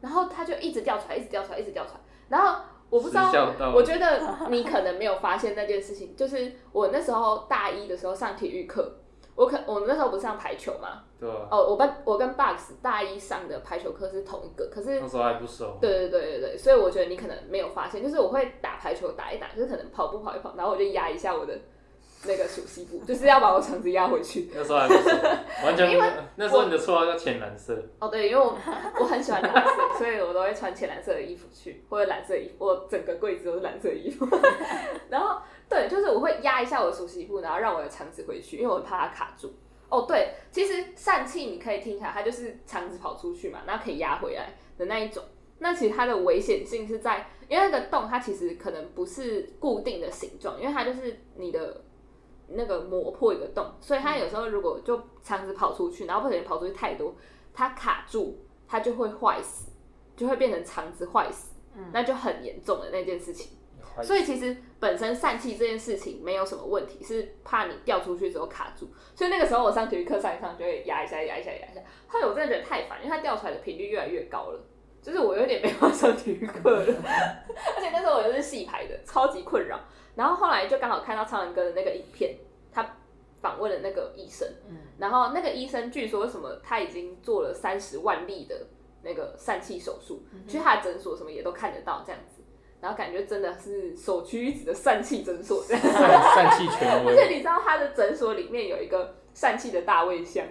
[0.00, 3.30] 然后它就一直掉出来，一直掉出来，一直掉出来，然后我不知道
[3.74, 8.90] 我觉得你可能没有发现那件事情，就是我那时候大一的时候上体育课，
[9.38, 11.46] 我可我们那时候不是上排球嘛，对啊？
[11.48, 21.56] 哦，我跟我跟 Box 大一上的排球课是同一个，可是那时候还不熟，对对对对对，所以我觉得你可能没有发现，就是我会打排球打一打，就是可能跑步跑一跑，然后我就压一下我的
[22.24, 24.50] 那个熟悉部，就是要把我肠子压回去。
[24.52, 25.16] 那时候还不熟，
[25.64, 26.12] 完全因为。
[26.34, 28.56] 那时候你的绰号叫浅蓝色，哦，对，因为我
[28.98, 34.26] 我很喜欢蓝色，所以我都会穿浅蓝色的衣服去，或者蓝色衣服，我整个柜子都是蓝色衣服。
[35.08, 39.52] 然后对，就是我会压一下我的熟悉部，然后让我的肠子回去，因为我怕它卡住。
[39.90, 45.22] 哦，对，其实疝气你可以听起来它就是肠子跑出去嘛，然后可以压回来的那一种。
[45.58, 51.82] 那其实它的危险性是在，因为那个洞它其实可能不是固定的形状，因为它就是你的
[52.48, 57.14] 那个磨破一个洞，所以它有时候如果就肠子跑出去，然后不小心跑出去太多，
[57.52, 59.70] 它卡住，它就会坏死，
[60.16, 61.54] 就会变成肠子坏死，
[61.92, 63.57] 那就很严重的那件事情。
[64.02, 68.88] 所以其实本身疝气这件事情没有什么问题，是怕你掉出去之后卡住。
[69.14, 74.60] 所以那个时候我上体育课上一上就会压一下压一下压一下，后来我真的觉得太烦，因为它掉出来的频率越来越高了，
[75.02, 76.84] 就是我有点没办法上体育课了。
[77.76, 79.80] 而且那时候我又是戏排的，超级困扰。
[80.14, 82.36] 然后后来就刚好看到超人哥的那个影片，
[82.72, 82.96] 他
[83.40, 88.66] 访问了那个医生，嗯然后那个医生据说什么他已经做了三十万例的
[89.02, 92.37] 那个疝气手术，去他的诊所什么也都看得到这样子。
[92.80, 100.44] 然后感觉真的是首屈一指的疝气诊所这样，疝气权而，且你知道他的诊所里面有一个疝气的大卫像，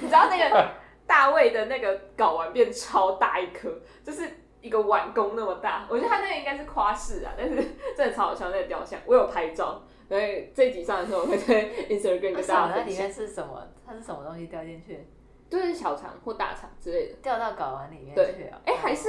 [0.00, 0.70] 你知道那个
[1.06, 3.68] 大卫的那个睾丸变超大一颗，
[4.02, 4.28] 就是
[4.60, 5.86] 一个碗公那么大。
[5.90, 7.56] 我觉得他那个应该是夸饰啊，但是
[7.96, 13.68] 真的超好笑那个雕像，我有拍照，所以这一集上的时候我会在 Instagram 跟大家分享那里面，是什么？
[13.86, 15.06] 它是什么东西掉进去？
[15.50, 17.14] 就是小肠或大肠之类的。
[17.22, 18.58] 掉到睾丸里面对去啊？
[18.64, 19.08] 哎、还是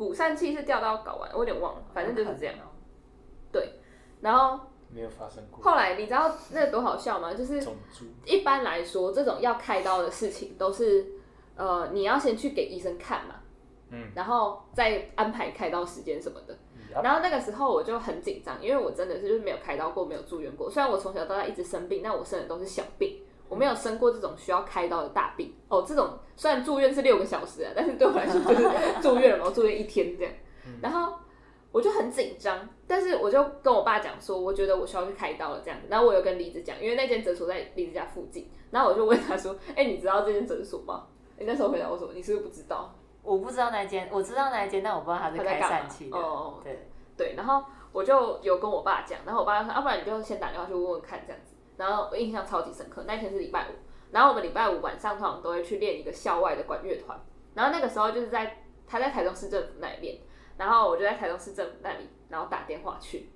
[0.00, 2.54] 骨疝气是掉到睾丸，我有点忘了，反正就是这样。
[3.52, 3.74] 对。
[4.22, 4.58] 然后
[4.88, 5.62] 没有发生过。
[5.62, 7.34] 后来你知道那个多好笑吗？
[7.34, 7.62] 就是，
[8.24, 11.06] 一般来说，这种要开刀的事情都是，
[11.54, 13.34] 呃，你要先去给医生看嘛，
[13.90, 16.56] 嗯，然后再安排开刀时间什么的。
[17.02, 20.70] 然后那个时候我就很紧张，因为我真的是就是没有开刀过，没有住院过。
[20.70, 25.54] 虽然我从小到大一直生病，但我生的都是小病，我没有生过这种需要开刀的大病。
[25.68, 28.70] 哦，这种虽然住院是六个小时啊，但是对我来说就是
[29.02, 30.32] 住院了嘛，我住院一天这样。
[30.80, 31.12] 然后
[31.72, 35.88] 我就很紧张，但是我就跟我爸讲说，我觉得我需要去开刀了这样子。
[35.90, 38.50] 然后我有跟李子讲，因为那间诊所在李子家附近。
[38.70, 46.16] 然后我就问他说：“哎、你知道这间诊所吗？”你那时候回答我说：“你是不是不知道我不知道那间，我知道那间，但我不知道他是开他在干嘛疝气？”的。
[46.16, 46.86] 哦，对，
[47.16, 53.72] 对，然后我就有跟我爸讲，然后我爸就说：“要、不然你就先打电话去问问看这样子。”然后我印象超级深刻，那天是礼拜五，
[54.12, 57.18] 然后我们礼拜五晚上通常都会去练一个校外的管乐团，
[57.54, 60.18] 然后那个时候就是在他在台中市政府那里练，
[60.58, 63.30] 然后我就在台中市政府那里，然后打电话去，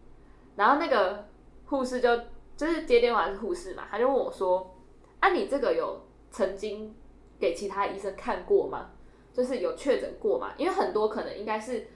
[0.57, 1.26] 然后那个
[1.64, 2.14] 护士就
[2.54, 4.76] 就是接电话是护士嘛，他就问我说
[5.20, 6.94] ：“啊，你这个有曾经
[7.40, 8.90] 给其他医生看过吗？”
[9.33, 11.88] 就是有确诊过嘛，因为很多可能应该是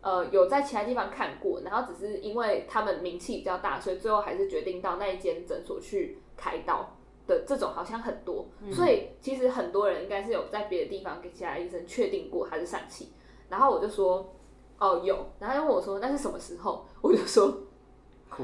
[0.00, 13.12] 呃有在其他地方看过，然后只是因为他们名气比较大，所以最后还是决定到那一间诊所去开刀的这种好像很多，所以其实很多人应该是有在别的地方给其他医生确定过他是疝气，
[13.48, 14.32] 然后我就说
[14.78, 17.65] 哦有，然后他就问我说那是什么时候，我就说酷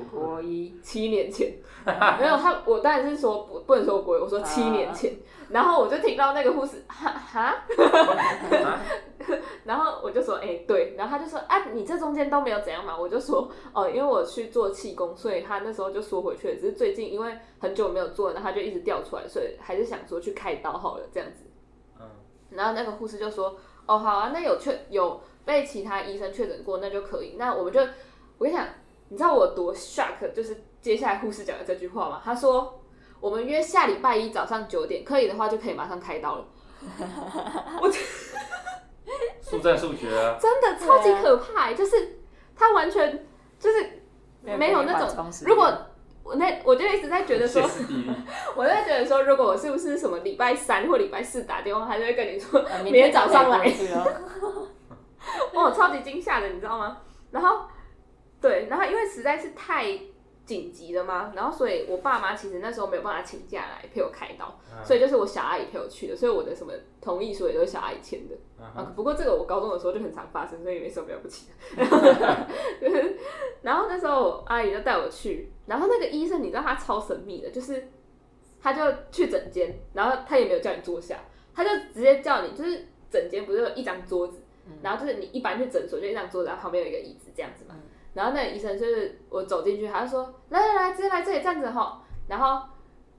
[0.00, 1.52] 国一，七年前，
[2.18, 5.14] 没有他，我当然是说不不能说国，我说七年前，
[5.50, 7.64] 然后我就听到那个护士哈哈，
[9.64, 21.44] 然后我就说哎、对，然后他就说啊你这中间都没有怎样嘛，我就说哦因为我去做气功，所以他那时候就缩回去了，只是最近因为很久没有做，然后他就一直掉出来，所以还是想说去开刀好了这样子。
[22.00, 22.06] 嗯，
[22.50, 27.36] 然后那个护士就说：“哦，好啊，那有确有被其他医生确诊过，那就可以。
[27.38, 27.80] 那我们就，
[28.38, 28.66] 我跟你讲，
[29.12, 32.22] 你知道我多 shock，就是接下来护士讲的这句话吗？
[32.24, 32.80] 他说
[33.20, 36.46] 我们约下礼拜一早上九点，可以的话就可以马上开刀了。
[37.82, 37.90] 我
[39.42, 40.36] 速战速决啊！
[40.40, 42.20] 真的超级可怕、欸，就是
[42.56, 43.26] 他完全
[43.58, 44.02] 就是
[44.40, 45.70] 没有那种，如果
[46.24, 47.60] 我那我就一直在觉得说
[48.56, 53.70] 我在觉得说，如果我是不是什么礼拜三或礼拜四打电话，他就会跟你说，啊明天早上来
[55.52, 56.96] 哦，超级惊吓的，你知道吗？
[57.30, 57.66] 然后，
[58.42, 59.86] 对，然后因为实在是太
[60.44, 68.34] 紧急了嘛，然后所以我爸妈其实那时候没有办法请假来陪我开刀，嗯所以就是我小阿姨陪我去的，所以我的什么同意书也都是小阿姨签的。
[68.58, 71.86] 嗯啊，不过这个我高中的时候就很常发生，所以没什么了不起的。
[73.62, 77.88] 然后那时候我阿姨就带我去，然后那个医生你知道他超神秘的，就是
[78.60, 78.80] 他就
[79.12, 81.20] 去诊间，然后他也没有叫你坐下，
[81.54, 84.40] 他就直接叫你，就是诊间不是有一张桌子，
[84.82, 87.76] 然后就是你一般去诊所就一张桌子，然后旁边有一个椅子这样子嘛。
[88.14, 92.02] 然后那个医生就是我走进去，他就说来来来，直接来这里站着哈。
[92.28, 92.62] 然后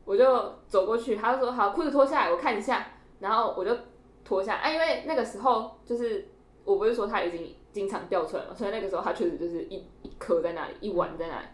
[0.05, 2.85] 我就走过去，他就说好，裤子脱下来我看一下，
[3.19, 3.75] 然后我就
[4.23, 6.29] 脱下啊，因为那个时候就是
[6.63, 11.45] 我不是说他已经经常掉出来嘛，所以那个时候他确实就是一一颗在那里，一碗在那里，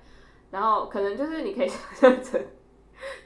[0.52, 2.42] 然后可能就是你可以 想象成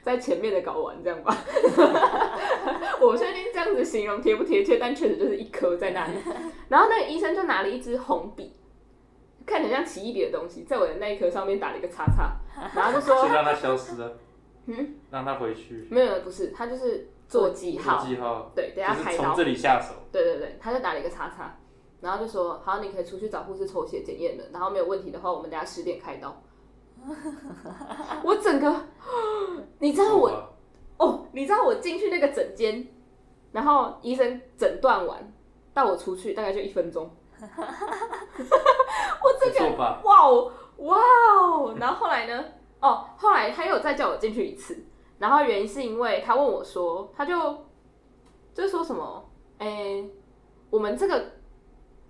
[0.02, 1.36] 在前面的睾丸这样吧，
[3.00, 6.12] 我不确定这样子形容贴不贴切，但确实就是一颗在那里。
[6.68, 8.54] 然后那个医生就拿了一支红笔，
[9.46, 12.36] 看起来像奇异别的东西，在我的那一颗上面打了一个叉叉，
[12.74, 14.16] 然后就说就让它消失了，
[14.66, 15.86] 嗯，让它回去。
[15.90, 19.34] 没有不是，他就是做记号做，记号，对，等就是从下开刀。
[19.34, 19.94] 这里下手。
[20.10, 21.56] 对对对，他就打了一个叉叉，
[22.00, 26.42] 然后就说好，你可以出去找护士抽血检验了，然后没有问题的话，我们等下十点开刀。
[28.22, 28.74] 我整个，
[29.78, 30.30] 你知道我
[30.96, 32.86] 哦，你知道我进去那个诊间，
[33.52, 35.32] 然后医生诊断完，
[35.74, 37.10] 到我出去大概就一分钟。
[39.22, 40.00] 我不这个？
[40.04, 41.74] 哇哦哇哦！
[41.78, 42.44] 然后后来呢？
[42.80, 44.84] 哦，后来他又再叫我进去一次，
[45.18, 47.64] 然后原因是因为他问我说，他就
[48.52, 50.10] 就是说什么，诶、
[50.70, 51.32] 我们这个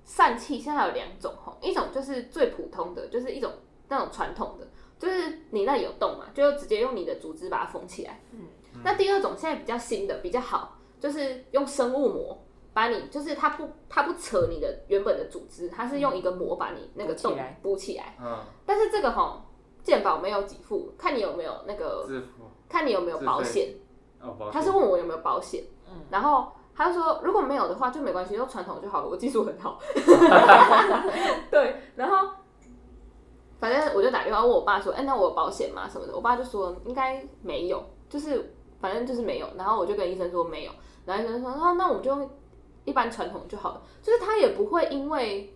[0.07, 3.53] 疝气现在有两种吼，一种就是最普通的，就是一种
[3.89, 4.67] 那种传统的，
[4.99, 8.21] 就是你那里有洞嘛，就直接用你的组织把它缝起来。
[8.33, 8.41] 嗯，
[8.83, 12.39] 那第二种现在比较新的，比较好，就是用生物膜。
[12.75, 18.17] 把你就是它不它不扯你的原本的组织，它是用一个膜把你那个洞补起来
[18.67, 19.41] 但是这个吼，
[19.83, 22.07] 健保没有给付，看你有没有那个，
[22.69, 23.75] 看你有没有保险。
[24.21, 29.79] 哦，保险他是问我有没有保险，嗯然后他就说如果没有的话就没关系，用传统就好了，我技术很好。
[31.51, 32.29] 对，然后
[33.61, 35.89] 反正我就打电话问我爸说，哎、那我有保险吗？
[35.89, 39.47] 什么的，我爸就说应该没有，就是反正就是没有。
[39.57, 40.73] 然后我就跟医生说没有，
[41.05, 42.31] 然后医生说，那那我们就用
[42.85, 45.51] 一般传统就好了，就是他也不会因为。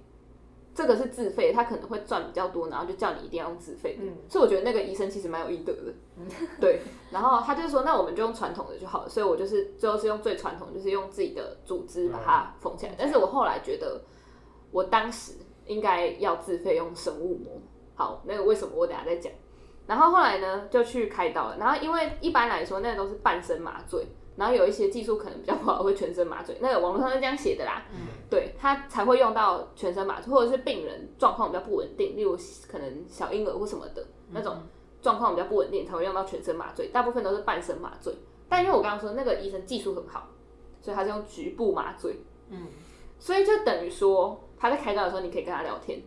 [0.75, 4.05] 这个是自费，他可能会赚比较多，然后就叫你一定要用自费的。
[4.05, 5.93] 嗯所以我觉得那个医生其实蛮有医德的。
[6.61, 9.09] 对，然后他就说，那我们就用传统的就好了。
[9.09, 12.95] 所以我就是最后是用最传统，就是用自己的组织把它缝起来。
[12.97, 14.01] 但是我后来觉得，
[14.71, 15.33] 我当时
[15.67, 17.61] 应该要自费用生物膜。
[17.97, 19.33] 好，那个为什么我等下再讲。
[19.85, 21.57] 然后后来呢，就去开刀了。
[21.59, 24.07] 然后因为一般来说，那个都是半身麻醉，
[24.39, 26.57] 然后有一些技术可能比较不好，会全身麻醉。
[26.63, 27.83] 那个网络上是这样写的啦。
[28.31, 32.37] 对他才会用到全身麻醉，或者是病人状况比较不稳定，例如
[32.71, 34.57] 可能小婴儿或什么的那种
[35.03, 36.89] 状况比较不稳定，才会用到全身麻醉。
[36.89, 38.15] 大部分都是半身麻醉，
[38.49, 40.29] 但因为我刚刚说那个医生技术很好，
[40.81, 42.21] 所以他是用局部麻醉，
[42.51, 42.69] 嗯，
[43.19, 46.01] 所以就等于说他在开刀的时候你可以跟他聊天，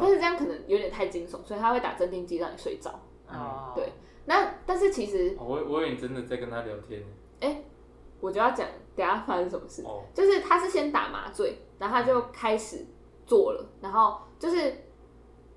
[0.00, 2.90] 但是这样可能有点太惊悚，所以他会打镇定剂让你睡着。
[3.28, 3.92] 哦，对。
[4.24, 7.02] 那但是其实哦我我以为你真的在跟他聊天
[7.40, 7.56] 呢。
[8.18, 8.66] 我就要讲
[8.96, 9.82] 等下发生什么事。
[9.82, 12.86] 哦，就是他是先打麻醉，然后他就开始
[13.26, 14.84] 做了，然后就是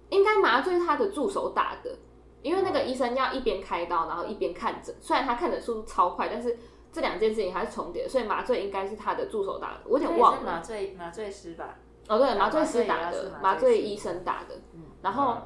[0.10, 1.98] 应该麻醉是他的助手打的，
[2.42, 4.94] 因为那个医生要一边开刀，然后一边看诊。
[5.00, 6.58] 虽然他看诊速度超快，但是
[6.92, 10.52] 这两件事情还是重叠，所以麻醉应该是他的助手打的，我有点忘了。
[10.52, 11.78] 麻醉麻醉师吧？
[12.10, 15.42] 哦，对，麻醉师打的麻麻醉医生打的，嗯然后嗯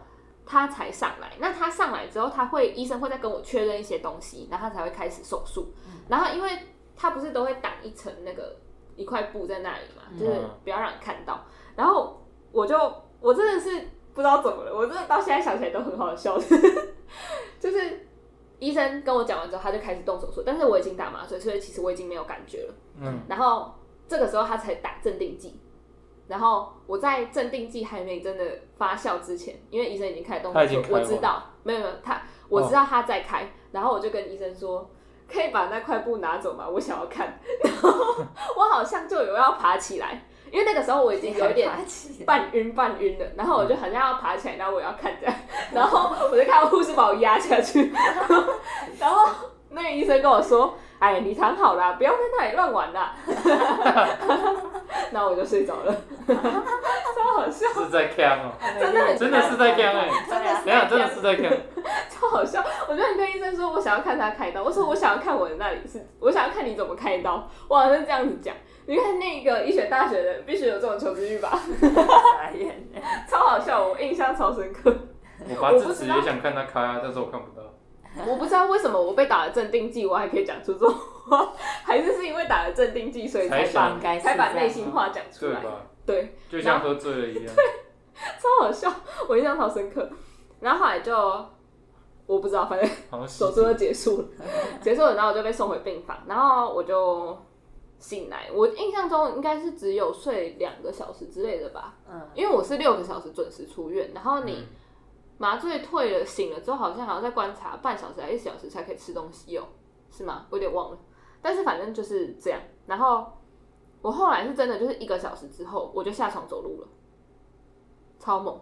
[0.46, 1.34] 他才上来。
[1.40, 5.74] 那他上来之后，他会医生会再跟我确认一些东西，然后他才会开始手术。
[6.08, 6.50] 然后因为
[6.96, 8.58] 他不是都会挡一层那个
[8.96, 11.46] 一块布在那里嘛，就是嗯不要让你看到。
[11.76, 12.22] 然后
[12.52, 12.78] 我就
[13.20, 16.38] 我真的是不知道怎么了，我真的到现在想起来都很好笑，
[17.60, 18.08] 就是。
[18.60, 22.74] 医生跟我讲完之后，他就开始动手术，但是我已经打麻醉，所以其实我已经没有感觉了。
[23.02, 23.74] 嗯，然后
[24.08, 25.60] 这个时候他才打镇定剂，
[26.28, 28.44] 然后我在镇定剂还没真的
[28.78, 34.90] 发酵之前，因为医生已经开始动手术，他已经开完我知道没有没有他，我知道他在开，然后我就跟医生说，
[35.32, 36.68] 可以把那块布拿走吗？
[36.68, 37.90] 我想要看， 然后
[38.56, 41.70] 我好像就有要爬起来，因为那个时时候我已经有一点
[42.26, 45.36] 半晕半晕的，然后我就好像要爬起来，然后我要看这样，
[45.74, 47.92] 然后我就看到护士把我压下去，
[49.00, 49.28] 然后
[49.74, 53.16] 那个医生跟我说：“哎，你躺好啦，不要在那里乱玩啦。
[55.12, 55.96] ”然后我就睡着了，
[56.28, 61.52] 超好笑，是在看哦，真的很真的是在看哎，真的是在看，
[62.10, 62.64] 超好笑。
[62.88, 68.56] 我就跟医生说，我想要看他开刀，我说我想要看我的那里是，我想要看你怎么开刀，我好像是这样子讲。
[68.86, 72.88] 你看那个医学大学的，必须有这种求知欲吧，傻眼。
[73.30, 74.94] 超好笑，我印象超深刻。
[75.50, 77.64] 我拔智齿也想看他开啊，但是我看不到。
[78.28, 80.94] 我不知道为什么我被打了镇定剂，我还可以讲出这种
[81.28, 81.54] 话，
[81.84, 85.62] 还是是因为打了镇定剂，所以才把才把内心话讲出来。
[86.06, 87.56] 对就像喝醉了一样。
[87.56, 87.64] 对。
[88.40, 88.94] 超好笑，
[89.28, 90.08] 我印象超深刻。
[90.60, 91.14] 然后后来就
[92.28, 94.28] 我不知道，反正手术就结束了，
[94.82, 97.36] 结束了，然后我就被送回病房，然后我就
[97.98, 98.50] 醒来。
[98.54, 104.68] 我印象中应该是只有睡两个小时之类的吧，嗯，因为我是六个小时准时出院，然后你嗯
[105.44, 109.68] 麻醉退了醒了之后，好像还要再观察半小时还是一小时才可以吃东西哦，
[110.10, 110.48] 是吗？
[110.50, 110.98] 我有点忘了，
[111.42, 112.62] 但是反正就是这样。
[112.86, 113.30] 然后
[114.02, 116.88] 我后来是真的就是一个小时之后，我就下床走路了，
[118.18, 118.58] 超猛。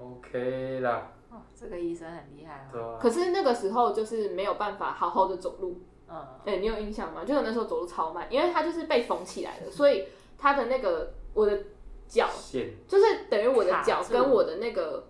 [0.00, 2.72] OK 啦，哦，这个医生很厉害哦。
[2.72, 2.98] 对啊。
[3.00, 7.24] 可是那个时候就是没有办法好好的走路，嗯，哎、你有印象吗？
[7.24, 11.56] 就是那时候走路超慢，因为他就是被缝起来的，所以他的那个我的
[12.08, 12.28] 脚
[12.88, 15.06] 就是等于我的脚跟我的那个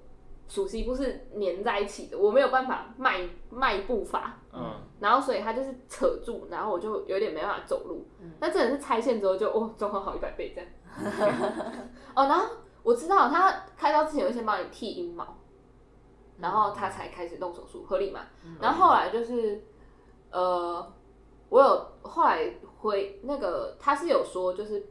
[0.47, 8.07] 属膝部是粘在一起的，我没有办法迈迈步伐，嗯，然后所以它就是扯住，然后我就有点没办法走路。
[8.41, 10.71] 那真的是拆线之后就哦状况好一百倍这样。
[12.15, 12.47] 哦，然后
[12.83, 15.37] 我知道他开刀之前会先帮你剃阴毛，
[16.39, 18.21] 然后他才开始动手术，合理嘛？
[18.61, 19.65] 然后后来就是
[20.31, 20.93] 呃，
[21.49, 24.87] 我有后来回那个他是有说就是。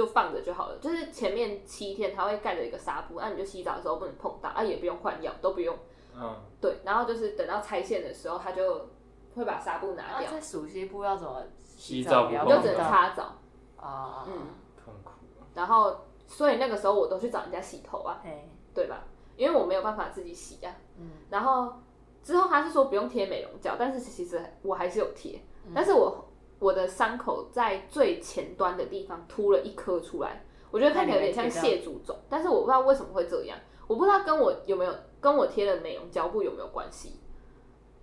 [0.00, 5.76] 就放着就好了，就是前面七天它会盖着一个纱布，那、你就洗澡的时候不能碰到，啊也不用换药，都不用。
[6.16, 8.88] 嗯，对，然后就是等到拆线的时候，他就
[9.34, 13.36] 会把纱布拿掉，然后在熟悉布要怎么洗澡就只能擦澡。
[13.76, 14.46] 啊，嗯，
[14.82, 15.10] 痛苦。
[15.54, 19.04] 然后所以那个时候我都去找人家洗头啊，嘿，对吧？
[19.36, 20.72] 因为我没有办法自己洗啊。
[20.98, 21.74] 嗯，然后
[22.22, 25.42] 之后他是说不用贴美容胶，但是其实我还是有贴，
[25.74, 26.24] 但是我
[26.60, 33.58] 我的伤口在最前端的地方凸了一颗出来，我觉得看起来有点像蟹足肿，但是我不知道为什么会这样，
[33.88, 37.18] 我不知道跟我有没有跟我贴的美容胶布有没有关系。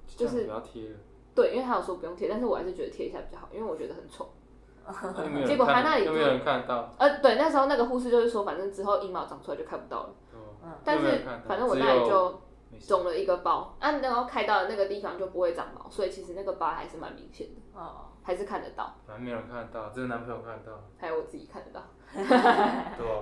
[0.08, 0.96] 就是不要贴了，
[1.36, 4.28] 对，因为他有说不用贴，但是我还是觉得贴一下比较好，因为我觉得很丑。
[5.46, 10.10] 结果他那里就没有人看到，呃，对，那时候那个护士就是说，反正之后阴毛长出来就看不到了。
[10.62, 12.42] 哦但是反正我那里就
[12.80, 21.82] 肿了一个包，啊，然后开刀的那个地方就不会长毛，所以其实那个疤还是蛮明显的，哦，还是看得到，反正没有人看得到，只有男朋友看得到，还有我自己看得到。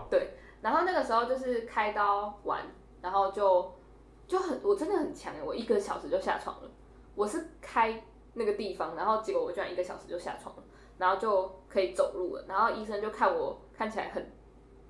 [0.10, 0.26] 对吧？
[0.64, 2.64] 然后那个时候就是开刀完，
[3.04, 3.72] 然后就
[4.26, 6.72] 就很我真的很强耶，我一个小时就下床了。
[7.14, 8.02] 我是开
[8.34, 10.64] 那个地方，然后结果我居然一个小时就下床了，
[10.98, 12.44] 然后就可以走路了。
[12.48, 14.28] 然后医生就看我看起来很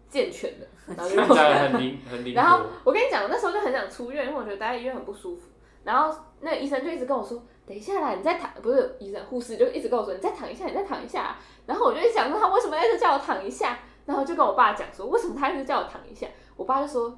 [0.07, 5.49] 健全的，然后就看起来很灵很灵 然后，我跟你讲，我那时候就很想出院，因为我觉得待在医院很不舒服。
[5.85, 13.77] 然后那个医生就一直跟我说：“等一下啦，你再躺。”不是医生，护士就一直跟我说：“你再躺一下，你再躺一下。”然后我就一想说，他为什么一直叫我躺一下？
[14.05, 16.27] 然后就跟我爸讲说，为什么他一直叫我躺一下？
[16.57, 17.17] 我爸就说，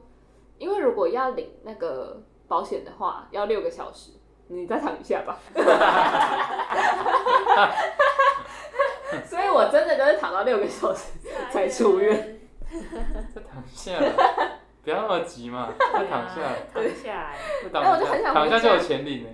[0.57, 4.11] 因为如果要领那个保险的话，要六个小时，
[4.47, 5.39] 你再躺一下吧。
[9.25, 11.13] 所以我真的就是躺到六个小时
[11.51, 12.33] 才出院。
[13.33, 14.56] 再躺下来，
[14.87, 19.29] 不要那么急嘛，再躺下来，躺下来，再躺哎我就很想回家躺下就有钱领呢。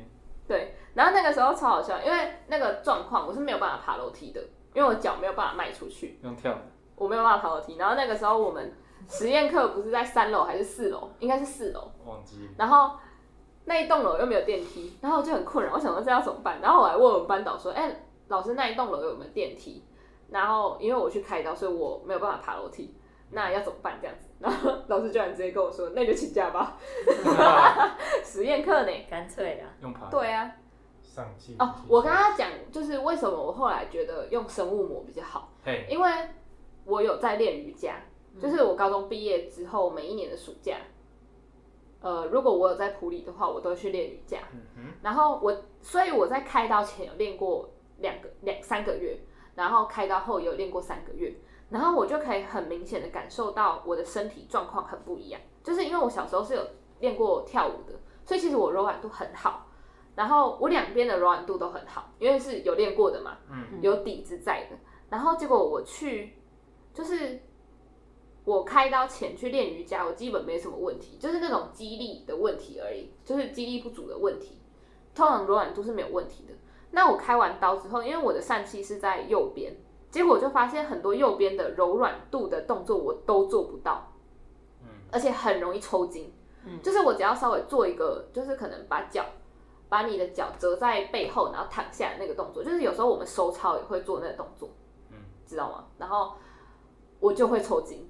[0.48, 4.42] 对，然后那个时候超好笑，因为那个状况我是没有办法爬楼梯的，
[4.74, 6.62] 因为我脚没有办法迈出去，用跳的，
[6.96, 7.78] 我没有办法爬楼梯。
[7.78, 8.74] 然后那个时候我们
[9.08, 11.08] 实验课不是在三楼还是四楼？
[11.20, 11.92] 应该是四楼。
[12.04, 12.50] 忘记。
[12.58, 12.98] 然后
[13.66, 16.60] 那一栋楼又没有电梯，然后我就很困扰，我想说这要怎么办？
[16.64, 17.96] 然后我还问我们班导说：“哎、
[18.30, 19.86] 老师那一栋楼有没有电梯，
[20.32, 22.98] 然后因为我去开刀，所以我没有办法爬楼梯，
[23.30, 24.30] 那要怎么办这样子？
[24.44, 26.78] 然后老师居然直接跟我说，那你就请假吧，
[28.24, 28.92] 实验课呢？
[29.10, 29.70] 干脆啦。
[29.82, 30.52] 用爬对啊，
[31.02, 36.12] 上气哦，我跟他讲，就是为什么我后来觉得用生物膜比较好，嘿，因为
[36.84, 37.96] 我有在练瑜伽，
[38.38, 40.76] 就是我高中毕业之后每一年的暑假，
[42.02, 44.40] 呃，如果我有在普里的话，我都去练瑜伽。
[44.52, 47.70] 嗯哼，然后我，所以我在开刀前有练过
[48.00, 49.18] 两个两三个月，
[49.56, 51.34] 然后开刀后也有练过三个月，
[51.74, 56.62] 然后我就可以很明显的感受到我的身体状况很不一样，就是因为我小时候是有
[57.00, 59.66] 练过跳舞的，所以其实我柔软度很好，
[60.14, 64.78] 然后我两边的柔软度都很好，因为是有练过的嘛，嗯，有底子在的。
[65.10, 66.38] 然后结果我去，
[66.94, 67.42] 就是
[68.44, 74.62] 我开刀前去练瑜伽，我基本没什么问题，就是那种肌力的问题而已，就是肌力不足的问题。
[75.16, 76.54] 通常柔软度是没有问题的。
[76.92, 79.76] 那我开完刀之后，因为我的疝气是在右边，
[80.14, 84.14] 结果我就发现很多右边的柔软度的动作我都做不到，
[84.84, 86.32] 嗯，而且很容易抽筋。
[86.66, 89.26] 嗯就是我只要稍微做一个，就是可能把脚，
[89.90, 94.70] 把你的脚折在背后，然后躺下来那个动作，就是有时候我们收操也会做那个动作，
[95.10, 95.86] 嗯，知道吗？
[95.98, 96.34] 然后
[97.20, 98.08] 我就会抽筋，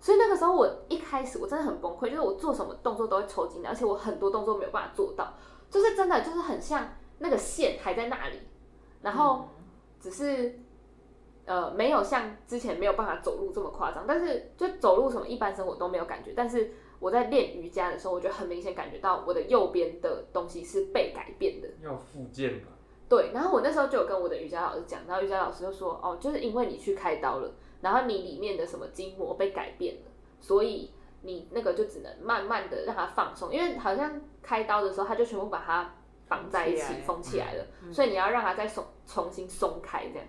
[0.00, 5.34] 所以那个时候我一开始我真的很崩溃，就是我做什么动作都会抽筋的，而且我很多动作没有办法做到，
[5.68, 6.88] 就是真的就是很像
[7.18, 8.40] 那个线还在那里，
[9.02, 9.50] 然后
[10.00, 10.58] 只是。
[11.44, 16.32] 呃，没有像之前没有办法走路这么夸张，但是就走路什么一般生活都没有感觉。
[16.36, 21.68] 但是我在练瑜伽的时候，我就很明显感觉到我的右边的东西是被改变的。
[21.82, 22.68] 要复健吧？
[23.08, 35.94] 对，然后我那时候就有跟我的瑜伽老师讲，然后瑜伽老师就说，哦，就是因为你去开刀了，然后你里面的什么筋膜被改变了，所以你那个就只能慢慢的让它放松，因为好像开刀的时候它就全部把它
[36.28, 40.26] 绑在一起封起来封起来了，所以你要让它再松重新松开这样。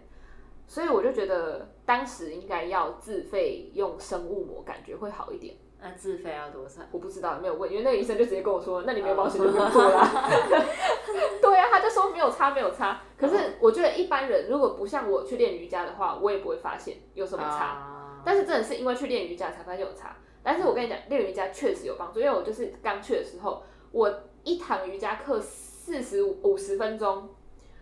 [0.67, 5.55] 所以我就觉得当时应该要自费用生物膜，感觉会好一点。
[5.79, 6.81] 那自费要多少？
[6.91, 10.29] 我不知道，没有问，因为那个医生就直接跟我说，那你没有保险就不用做啦。
[11.41, 13.01] 对啊，他就说没有差，没有差。
[13.17, 17.65] 可是我觉得一般人如果不像我去练瑜伽的话，我也不会发现有什么差。
[17.65, 20.15] 啊但是真的是因为去练瑜伽才发现有差。
[20.41, 23.61] 但是我跟你讲，练瑜伽确实有帮助，因为我就是刚去的时候，
[23.91, 27.29] 我一堂瑜伽课四十五十分钟，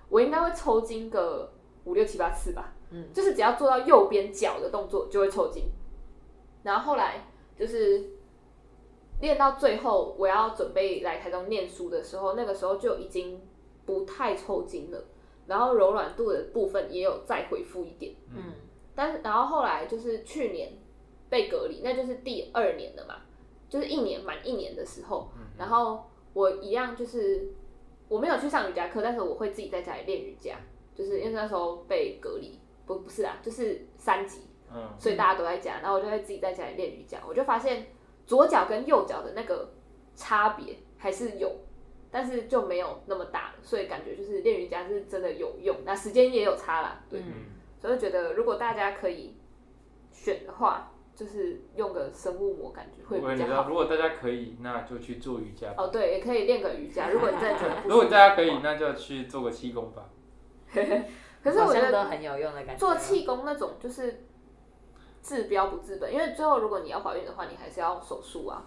[0.10, 1.54] 我应该会抽筋个
[1.86, 2.74] 五六七八次吧。
[2.92, 5.66] 嗯，就是只要做到右边脚的动作就会抽筋。
[6.64, 7.26] 然后后来
[7.56, 8.04] 就是
[9.22, 13.42] 练到最后，我要准备来台中念书的时候，那个时候就已经
[13.86, 15.06] 不太抽筋了，
[15.48, 18.14] 然后柔软度的部分也有再恢复一点。
[18.36, 18.54] 嗯
[18.94, 20.74] 但是然后后来就是去年
[21.30, 23.16] 被隔离，那就是第二年了嘛，
[23.70, 26.04] 就是一年满一年的时候，然后
[26.34, 27.54] 我一样就是
[28.10, 30.58] 我没有去上瑜伽课，但是我会自己在家里练瑜伽，
[31.02, 34.42] 就是因为那时候被隔离，不不是啊，就是三级，
[34.72, 37.88] 嗯，所以大家都在家，然后我就会自己在家里练瑜伽，我就发现
[38.28, 39.72] 左脚跟右脚的那个
[40.16, 41.52] 差别还是有，
[42.12, 47.34] 但是就没有那么大了，所以感觉就是练瑜伽是真的有用，那时间也有差啦，对，嗯
[47.80, 49.36] 所以我觉得如果大家可以
[50.12, 53.68] 选的话，就是用个生物膜，感觉会比较好。
[53.68, 55.74] 如果大家可以，那就去做瑜伽。
[55.76, 57.10] 哦，对，也可以练个瑜伽。
[57.10, 60.10] 如果你真的觉得不 如果大家可以，那就去做个气功吧。
[61.44, 62.78] 可是我觉得好像都很有用的感觉。
[62.78, 64.26] 做气功那种就是
[65.22, 68.64] 治标不治本，因为最后如果你要怀孕的话，你还是要手术啊。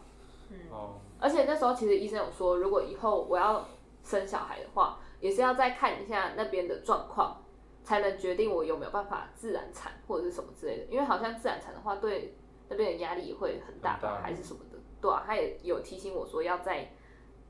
[0.70, 3.66] 哦，而且那时候其实医生有说，如果以后我要
[4.04, 7.42] 生小孩的话，也是要再看一下那边的状况，
[7.82, 10.84] 才能决定我有没有办法自然产或者是什么之类的。
[10.84, 12.36] 因为好像自然产的话，对
[12.68, 14.78] 那边的压力也会很大吧，很大还是什么的。
[15.00, 16.92] 对啊，他也有提醒我说要再，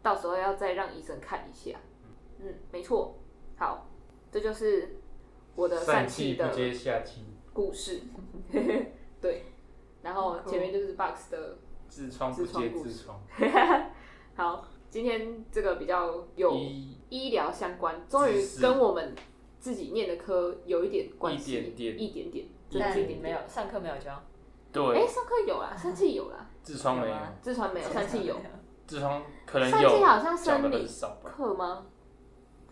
[0.02, 1.78] 到时候要再让医生看一下。
[2.38, 3.18] 嗯，没错。
[3.58, 3.86] 好，
[4.34, 4.96] 这就是
[5.54, 8.00] 我的疝疝气的接下气，故事。
[9.22, 9.44] 对，
[10.02, 11.56] 然后前面就是 Box 的
[11.88, 13.22] 痔疮不接痔疮，
[14.34, 16.52] 好，今天这个比较有
[17.10, 19.14] 医疗相关，终于跟我们
[19.60, 23.22] 自己念的科有一点关系，一点点一点点，真的但是一点点。
[23.22, 24.20] 没有上课没有教，
[24.72, 27.14] 对哎、对，上课有啦，生气有 啦，痔疮没有
[27.44, 28.34] 痔疮没有，疝气有。
[28.88, 30.88] 痔疮可能疝有，气好像生理
[31.22, 31.86] 课吗？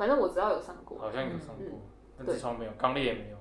[0.03, 0.98] 反正我知道有上过。
[0.98, 1.70] 好像有上嗯
[2.26, 3.36] 过，痔疮没有，肛裂也没有，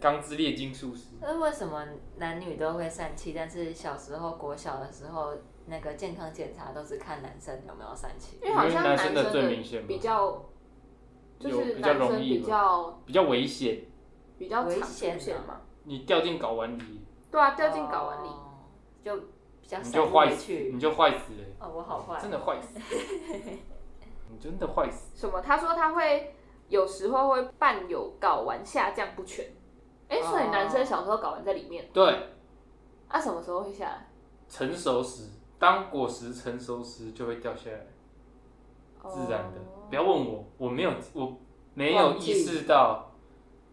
[0.00, 1.84] 钢之炼金术师，那为什么
[2.16, 5.34] 男女都会疝气，但是小时候国小的时候
[5.66, 8.38] 那个健康检查都是看男生有没有疝气？
[8.40, 10.44] 因为好像男生的最明显嘛比较，
[11.40, 13.80] 就是比较男生比容易吧较比较危险，
[14.38, 14.80] 比较常危
[15.18, 15.60] 险嘛。
[15.82, 18.28] 你掉进睾丸里，对啊，掉进睾丸里。
[18.28, 18.46] 哦
[19.02, 19.16] 就
[19.62, 20.70] 比较你散就坏死，去。
[20.74, 23.59] 你就坏死了，哦，我好坏，真的坏死， 你
[24.40, 25.40] 真的坏死，什么？
[25.40, 26.34] 他说他会
[26.68, 29.44] 有时候会伴有睾丸下降不全。
[30.08, 32.30] 哎、所以男生哦小时候睾丸在里面，对，
[33.06, 34.08] 啊，什么时候会下来？
[34.48, 37.86] 成熟时，当果实成熟时就会掉下来，
[39.08, 39.60] 自然的。
[39.60, 41.36] 哦不要问我，我没有，我
[41.74, 43.10] 没有意识到，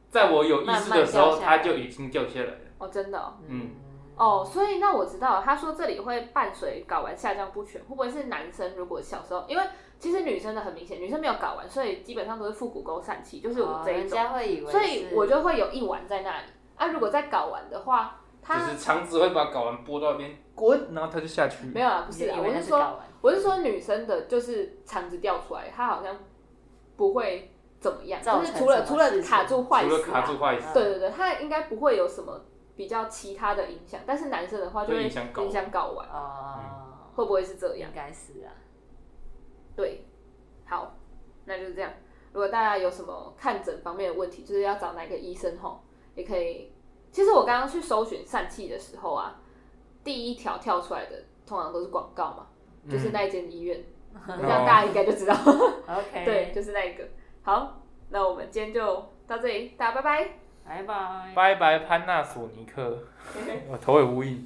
[0.10, 2.60] 在我有意识的时候，它就已经掉下来了。
[2.80, 3.34] 哦，真的哦。
[3.48, 3.70] 嗯，
[4.16, 9.64] 哦，所以那我知道，他说这里会伴随睾丸下降不全，会不会是男生如果小时候，因为
[10.00, 16.46] 其实女生的很明显，女生没有搞完，所以基本上都是腹股沟疝气，就是这一种，家会以为，所以我就会有一丸在那里。
[16.76, 21.66] 啊，如果在搞完的话，就是肠子会把睾丸拨到那边滚，然后它就下去。
[21.66, 26.16] 没有啊，不是啊，我是说，我是说女生的，就是肠子掉出来，它好像
[26.96, 32.40] 不会怎么样，就是除了除了卡住坏除了卡住坏死，对对对，它应该不会有什么
[32.76, 36.60] 比较其他的影响，但是男生的话就会会影响睾丸影响睾丸，哦，
[37.16, 37.90] 会不会是这样？
[37.90, 37.96] 应？
[37.96, 38.54] 该是啊，
[39.78, 40.04] 对，
[40.66, 40.98] 好，
[41.46, 41.90] 那就是这样。
[42.34, 45.84] 如果大家有什么看诊方面的问题，就是要找哪个医生吼，
[46.16, 46.74] 也可以。
[47.12, 49.40] 其实我刚刚去搜寻疝气的时候啊，
[50.04, 52.48] 第一条跳出来的通常都是广告嘛，
[52.90, 53.82] 就是那一间医院，
[54.28, 55.34] 这样大家应该就知道。
[55.36, 57.08] OK， 对，，就是那一个。
[57.44, 58.96] 好，那我们今天就
[59.28, 60.30] 到这里，大家拜拜。
[60.66, 61.32] 拜拜。
[61.34, 63.00] 拜拜潘纳索尼克，
[63.72, 64.46] 我头尾呼应。